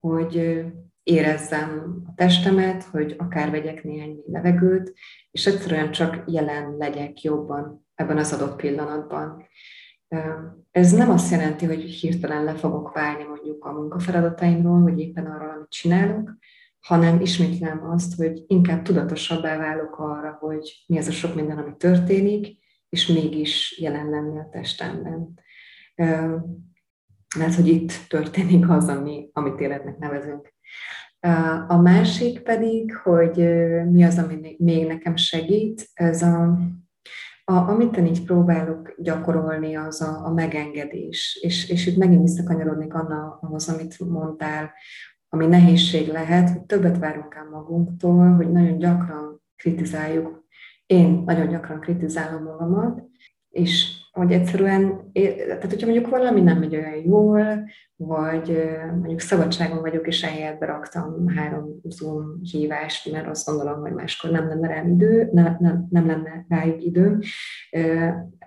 hogy 0.00 0.64
érezzem 1.02 2.02
a 2.06 2.14
testemet, 2.14 2.82
hogy 2.82 3.14
akár 3.18 3.50
vegyek 3.50 3.84
néhány 3.84 4.16
levegőt, 4.26 4.92
és 5.30 5.46
egyszerűen 5.46 5.90
csak 5.90 6.24
jelen 6.26 6.76
legyek 6.78 7.22
jobban 7.22 7.86
ebben 7.94 8.18
az 8.18 8.32
adott 8.32 8.56
pillanatban. 8.56 9.46
Ez 10.70 10.92
nem 10.92 11.10
azt 11.10 11.30
jelenti, 11.30 11.66
hogy 11.66 11.82
hirtelen 11.82 12.44
le 12.44 12.54
fogok 12.54 12.92
válni 12.92 13.24
mondjuk 13.24 13.64
a 13.64 13.72
munkafeladataimról, 13.72 14.80
vagy 14.80 15.00
éppen 15.00 15.26
arról, 15.26 15.50
amit 15.50 15.70
csinálok, 15.70 16.36
hanem 16.86 17.20
ismétlem 17.20 17.90
azt, 17.90 18.14
hogy 18.14 18.44
inkább 18.46 18.82
tudatosabbá 18.82 19.56
válok 19.56 19.98
arra, 19.98 20.36
hogy 20.40 20.84
mi 20.86 20.98
az 20.98 21.06
a 21.06 21.12
sok 21.12 21.34
minden, 21.34 21.58
ami 21.58 21.76
történik, 21.76 22.58
és 22.88 23.06
mégis 23.06 23.78
jelen 23.80 24.10
lenni 24.10 24.38
a 24.38 24.48
testemben. 24.50 25.40
Mert 27.38 27.54
hogy 27.54 27.66
itt 27.66 27.92
történik 28.08 28.70
az, 28.70 28.88
ami, 28.88 29.30
amit 29.32 29.60
életnek 29.60 29.98
nevezünk. 29.98 30.54
A 31.68 31.76
másik 31.76 32.40
pedig, 32.40 32.94
hogy 32.96 33.36
mi 33.90 34.04
az, 34.04 34.18
ami 34.18 34.56
még 34.58 34.86
nekem 34.86 35.16
segít, 35.16 35.88
ez 35.92 36.22
a 36.22 36.58
A, 37.48 37.52
amit 37.52 37.96
én 37.96 38.06
így 38.06 38.24
próbálok 38.24 38.94
gyakorolni, 38.98 39.74
az 39.74 40.00
a, 40.00 40.24
a 40.24 40.32
megengedés. 40.32 41.38
És, 41.42 41.70
és 41.70 41.86
itt 41.86 41.96
megint 41.96 42.22
visszakanyarodnék 42.22 42.94
Anna 42.94 43.38
ahhoz, 43.40 43.68
amit 43.68 43.98
mondtál, 43.98 44.72
ami 45.28 45.46
nehézség 45.46 46.08
lehet, 46.08 46.50
hogy 46.50 46.60
többet 46.60 46.98
várunk 46.98 47.34
el 47.34 47.48
magunktól, 47.50 48.34
hogy 48.34 48.52
nagyon 48.52 48.78
gyakran 48.78 49.42
kritizáljuk. 49.56 50.44
Én 50.86 51.22
nagyon 51.26 51.48
gyakran 51.48 51.80
kritizálom 51.80 52.42
magamat, 52.42 53.02
és 53.50 54.04
hogy 54.12 54.32
egyszerűen, 54.32 55.10
tehát 55.12 55.70
hogyha 55.70 55.86
mondjuk 55.86 56.08
valami 56.08 56.40
nem 56.40 56.58
megy 56.58 56.76
olyan 56.76 57.04
jól, 57.04 57.68
vagy 57.96 58.68
mondjuk 58.90 59.20
szabadságon 59.20 59.80
vagyok, 59.80 60.06
és 60.06 60.22
eljátba 60.22 60.66
raktam 60.66 61.28
három 61.28 61.80
Zoom 61.82 62.40
hívást, 62.42 63.12
mert 63.12 63.26
azt 63.26 63.46
gondolom, 63.46 63.80
hogy 63.80 63.92
máskor 63.92 64.30
nem 64.30 64.48
lenne 64.48 64.68
rám 64.68 64.90
idő, 64.90 65.28
nem, 65.32 65.56
nem, 65.60 65.86
nem 65.90 66.06
lenne 66.06 66.44
rájuk 66.48 66.84
időm, 66.84 67.18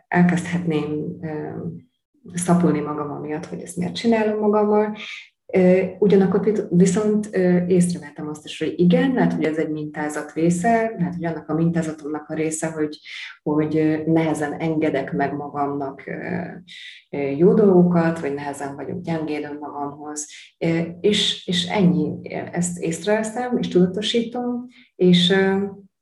elkezdhetném 0.08 1.20
szapulni 2.34 2.80
magam 2.80 3.12
amiatt, 3.12 3.46
hogy 3.46 3.62
ezt 3.62 3.78
miért 3.78 3.96
csinálom 3.96 4.40
magammal, 4.40 4.98
Ugyanakkor 6.00 6.68
viszont 6.70 7.26
észrevettem 7.68 8.28
azt 8.28 8.46
is, 8.46 8.60
hogy 8.60 8.74
igen, 8.76 9.14
lehet, 9.14 9.34
hogy 9.34 9.44
ez 9.44 9.58
egy 9.58 9.70
mintázat 9.70 10.34
része, 10.34 10.94
lehet, 10.98 11.16
hogy 11.16 11.26
annak 11.26 11.50
a 11.50 11.54
mintázatomnak 11.54 12.30
a 12.30 12.34
része, 12.34 12.72
hogy, 12.72 13.00
hogy 13.44 14.04
nehezen 14.06 14.54
engedek 14.54 15.14
meg 15.14 15.34
magamnak 15.34 16.04
jó 17.38 17.54
dolgokat, 17.54 18.20
vagy 18.20 18.34
nehezen 18.34 18.76
vagyok 18.76 19.02
gyengéd 19.02 19.58
magamhoz, 19.60 20.28
és, 21.02 21.48
és 21.48 21.68
ennyi, 21.68 22.34
ezt 22.52 22.80
észreveszem, 22.80 23.58
és 23.58 23.68
tudatosítom, 23.68 24.68
és 24.96 25.34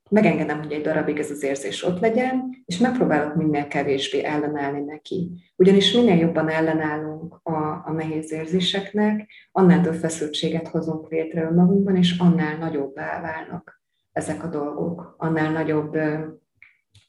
megengedem, 0.10 0.62
hogy 0.62 0.72
egy 0.72 0.82
darabig 0.82 1.18
ez 1.18 1.32
az 1.32 1.44
érzés 1.44 1.84
ott 1.84 2.00
legyen, 2.00 2.64
és 2.66 2.78
megpróbálok 2.78 3.36
minél 3.36 3.68
kevésbé 3.68 4.24
ellenállni 4.24 4.80
neki. 4.80 5.32
Ugyanis 5.56 5.94
minél 5.94 6.18
jobban 6.18 6.50
ellenállunk 6.50 7.40
a, 7.44 7.84
a 7.86 7.92
nehéz 7.92 8.32
érzéseknek, 8.32 9.30
annál 9.52 9.82
több 9.82 9.94
feszültséget 9.94 10.68
hozunk 10.68 11.10
létre 11.10 11.42
önmagunkban, 11.44 11.96
és 11.96 12.18
annál 12.18 12.58
nagyobbá 12.58 13.22
válnak 13.22 13.82
ezek 14.12 14.44
a 14.44 14.48
dolgok, 14.48 15.16
annál 15.18 15.52
nagyobb 15.52 15.96
ö, 15.96 16.18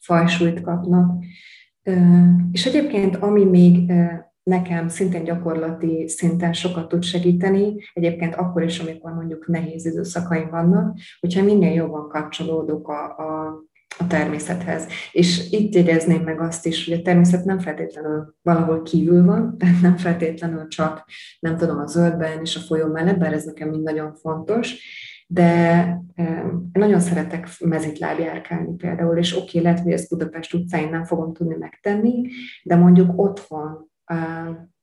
fajsúlyt 0.00 0.60
kapnak. 0.60 1.24
Ö, 1.82 1.96
és 2.52 2.66
egyébként, 2.66 3.16
ami 3.16 3.44
még 3.44 3.92
nekem 4.48 4.88
szintén 4.88 5.24
gyakorlati 5.24 6.08
szinten 6.08 6.52
sokat 6.52 6.88
tud 6.88 7.02
segíteni, 7.02 7.74
egyébként 7.92 8.34
akkor 8.34 8.62
is, 8.62 8.78
amikor 8.78 9.12
mondjuk 9.12 9.46
nehéz 9.46 9.86
időszakaim 9.86 10.50
vannak, 10.50 10.98
hogyha 11.20 11.42
minél 11.42 11.72
jobban 11.72 12.08
kapcsolódok 12.08 12.88
a, 12.88 13.18
a, 13.18 13.46
a 13.98 14.06
természethez. 14.06 14.86
És 15.12 15.50
itt 15.50 15.74
jegyezném 15.74 16.22
meg 16.22 16.40
azt 16.40 16.66
is, 16.66 16.88
hogy 16.88 16.98
a 16.98 17.02
természet 17.02 17.44
nem 17.44 17.58
feltétlenül 17.58 18.34
valahol 18.42 18.82
kívül 18.82 19.24
van, 19.24 19.54
tehát 19.58 19.80
nem 19.80 19.96
feltétlenül 19.96 20.68
csak, 20.68 21.04
nem 21.40 21.56
tudom, 21.56 21.78
a 21.78 21.86
zöldben 21.86 22.40
és 22.40 22.56
a 22.56 22.60
folyó 22.60 22.86
mellett, 22.86 23.18
bár 23.18 23.32
ez 23.32 23.44
nekem 23.44 23.68
mind 23.68 23.82
nagyon 23.82 24.14
fontos, 24.14 24.76
de 25.30 26.02
nagyon 26.72 27.00
szeretek 27.00 27.48
mezitláb 27.60 28.18
járkálni 28.18 28.76
például, 28.76 29.18
és 29.18 29.36
oké, 29.36 29.42
okay, 29.42 29.62
lehet, 29.62 29.80
hogy 29.80 29.92
ezt 29.92 30.08
Budapest 30.08 30.54
utcáin 30.54 30.88
nem 30.88 31.04
fogom 31.04 31.32
tudni 31.32 31.56
megtenni, 31.58 32.28
de 32.62 32.76
mondjuk 32.76 33.12
otthon 33.16 33.87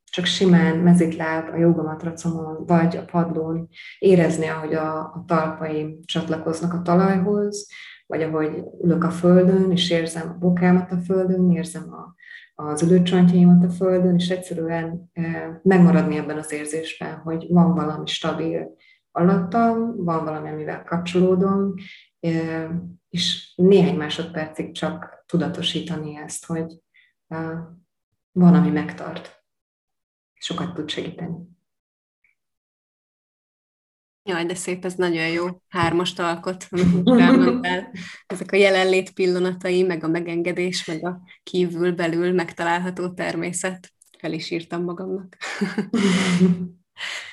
csak 0.03 0.25
simán 0.25 0.77
mezitláb 0.77 1.49
a 1.53 1.57
jogamatracomon, 1.57 2.65
vagy 2.65 2.97
a 2.97 3.05
padlón 3.05 3.69
érezni, 3.99 4.47
ahogy 4.47 4.73
a, 4.73 4.99
a 4.99 5.23
talpaim 5.27 5.99
csatlakoznak 6.05 6.73
a 6.73 6.81
talajhoz, 6.81 7.67
vagy 8.05 8.21
ahogy 8.21 8.63
ülök 8.81 9.03
a 9.03 9.09
földön, 9.09 9.71
és 9.71 9.89
érzem 9.89 10.29
a 10.29 10.37
bokámat 10.37 10.91
a 10.91 10.97
földön, 10.97 11.51
érzem 11.51 11.93
a, 11.93 12.13
az 12.63 12.81
ülőcsontjaimat 12.81 13.63
a 13.63 13.69
földön, 13.69 14.15
és 14.15 14.29
egyszerűen 14.29 15.11
megmaradni 15.63 16.17
ebben 16.17 16.37
az 16.37 16.51
érzésben, 16.51 17.17
hogy 17.17 17.45
van 17.49 17.73
valami 17.73 18.07
stabil 18.07 18.75
alattam, 19.11 20.03
van 20.03 20.23
valami, 20.23 20.49
amivel 20.49 20.83
kapcsolódom, 20.83 21.73
és 23.09 23.53
néhány 23.55 23.95
másodpercig 23.95 24.71
csak 24.71 25.23
tudatosítani 25.25 26.17
ezt, 26.17 26.45
hogy 26.45 26.81
van, 28.35 28.53
ami 28.53 28.69
megtart. 28.69 29.43
Sokat 30.33 30.73
tud 30.73 30.89
segíteni. 30.89 31.35
Jaj, 34.23 34.45
de 34.45 34.55
szép, 34.55 34.85
ez 34.85 34.93
nagyon 34.93 35.27
jó. 35.27 35.45
Hármast 35.67 36.19
alkot, 36.19 36.67
amit 36.69 37.09
elmondtál. 37.19 37.91
Ezek 38.27 38.51
a 38.51 38.55
jelenlét 38.55 39.13
pillanatai, 39.13 39.83
meg 39.83 40.03
a 40.03 40.07
megengedés, 40.07 40.85
meg 40.85 41.05
a 41.05 41.21
kívül-belül 41.43 42.33
megtalálható 42.33 43.13
természet. 43.13 43.93
El 44.19 44.33
is 44.33 44.49
írtam 44.49 44.83
magamnak. 44.83 45.37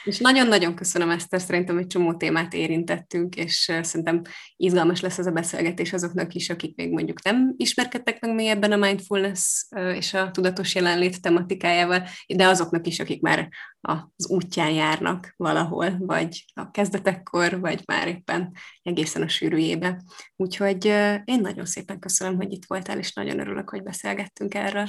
És 0.04 0.18
nagyon-nagyon 0.18 0.74
köszönöm 0.74 1.10
ezt, 1.10 1.38
szerintem 1.38 1.78
egy 1.78 1.86
csomó 1.86 2.14
témát 2.14 2.54
érintettünk, 2.54 3.36
és 3.36 3.72
szerintem 3.82 4.22
izgalmas 4.56 5.00
lesz 5.00 5.18
ez 5.18 5.26
a 5.26 5.30
beszélgetés 5.30 5.92
azoknak 5.92 6.34
is, 6.34 6.50
akik 6.50 6.76
még 6.76 6.92
mondjuk 6.92 7.22
nem 7.22 7.54
ismerkedtek 7.56 8.20
meg 8.20 8.34
még 8.34 8.46
ebben 8.46 8.72
a 8.72 8.76
mindfulness 8.76 9.66
és 9.94 10.14
a 10.14 10.30
tudatos 10.30 10.74
jelenlét 10.74 11.20
tematikájával, 11.20 12.06
de 12.26 12.46
azoknak 12.46 12.86
is, 12.86 13.00
akik 13.00 13.20
már 13.20 13.48
az 13.80 14.28
útján 14.28 14.70
járnak 14.70 15.34
valahol, 15.36 15.96
vagy 15.98 16.44
a 16.54 16.70
kezdetekkor, 16.70 17.60
vagy 17.60 17.82
már 17.86 18.08
éppen 18.08 18.52
egészen 18.82 19.22
a 19.22 19.28
sűrűjébe. 19.28 20.02
Úgyhogy 20.36 20.84
én 21.24 21.40
nagyon 21.40 21.66
szépen 21.66 21.98
köszönöm, 21.98 22.36
hogy 22.36 22.52
itt 22.52 22.64
voltál, 22.66 22.98
és 22.98 23.12
nagyon 23.12 23.40
örülök, 23.40 23.70
hogy 23.70 23.82
beszélgettünk 23.82 24.54
erről. 24.54 24.88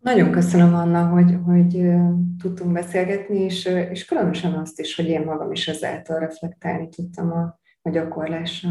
Nagyon 0.00 0.30
köszönöm, 0.30 0.74
Anna, 0.74 1.06
hogy, 1.06 1.36
hogy 1.44 1.82
tudtunk 2.38 2.72
beszélgetni, 2.72 3.38
és, 3.38 3.64
és 3.64 4.04
különösen 4.04 4.52
azt 4.52 4.80
is, 4.80 4.94
hogy 4.94 5.06
én 5.06 5.20
magam 5.20 5.52
is 5.52 5.68
ezáltal 5.68 6.18
reflektálni 6.18 6.88
tudtam 6.88 7.32
a, 7.32 7.60
a 7.82 7.90
gyakorlásra. 7.90 8.70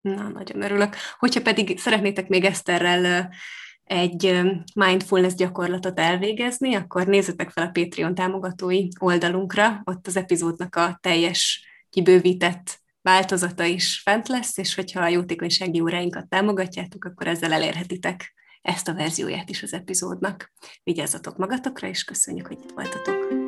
Na, 0.00 0.28
nagyon 0.28 0.62
örülök. 0.62 0.94
Hogyha 1.18 1.42
pedig 1.42 1.78
szeretnétek 1.78 2.28
még 2.28 2.44
Eszterrel 2.44 3.30
egy 3.84 4.40
mindfulness 4.74 5.34
gyakorlatot 5.34 5.98
elvégezni, 5.98 6.74
akkor 6.74 7.06
nézzetek 7.06 7.50
fel 7.50 7.66
a 7.66 7.70
Patreon 7.70 8.14
támogatói 8.14 8.88
oldalunkra, 9.00 9.80
ott 9.84 10.06
az 10.06 10.16
epizódnak 10.16 10.74
a 10.74 10.98
teljes 11.00 11.66
kibővített 11.90 12.80
változata 13.02 13.64
is 13.64 14.00
fent 14.04 14.28
lesz, 14.28 14.58
és 14.58 14.74
hogyha 14.74 15.00
a 15.00 15.08
jótékonysági 15.08 15.80
óráinkat 15.80 16.28
támogatjátok, 16.28 17.04
akkor 17.04 17.26
ezzel 17.26 17.52
elérhetitek 17.52 18.34
ezt 18.66 18.88
a 18.88 18.94
verzióját 18.94 19.50
is 19.50 19.62
az 19.62 19.72
epizódnak. 19.72 20.52
Vigyázzatok 20.82 21.36
magatokra, 21.36 21.88
és 21.88 22.04
köszönjük, 22.04 22.46
hogy 22.46 22.58
itt 22.64 22.72
voltatok! 22.74 23.45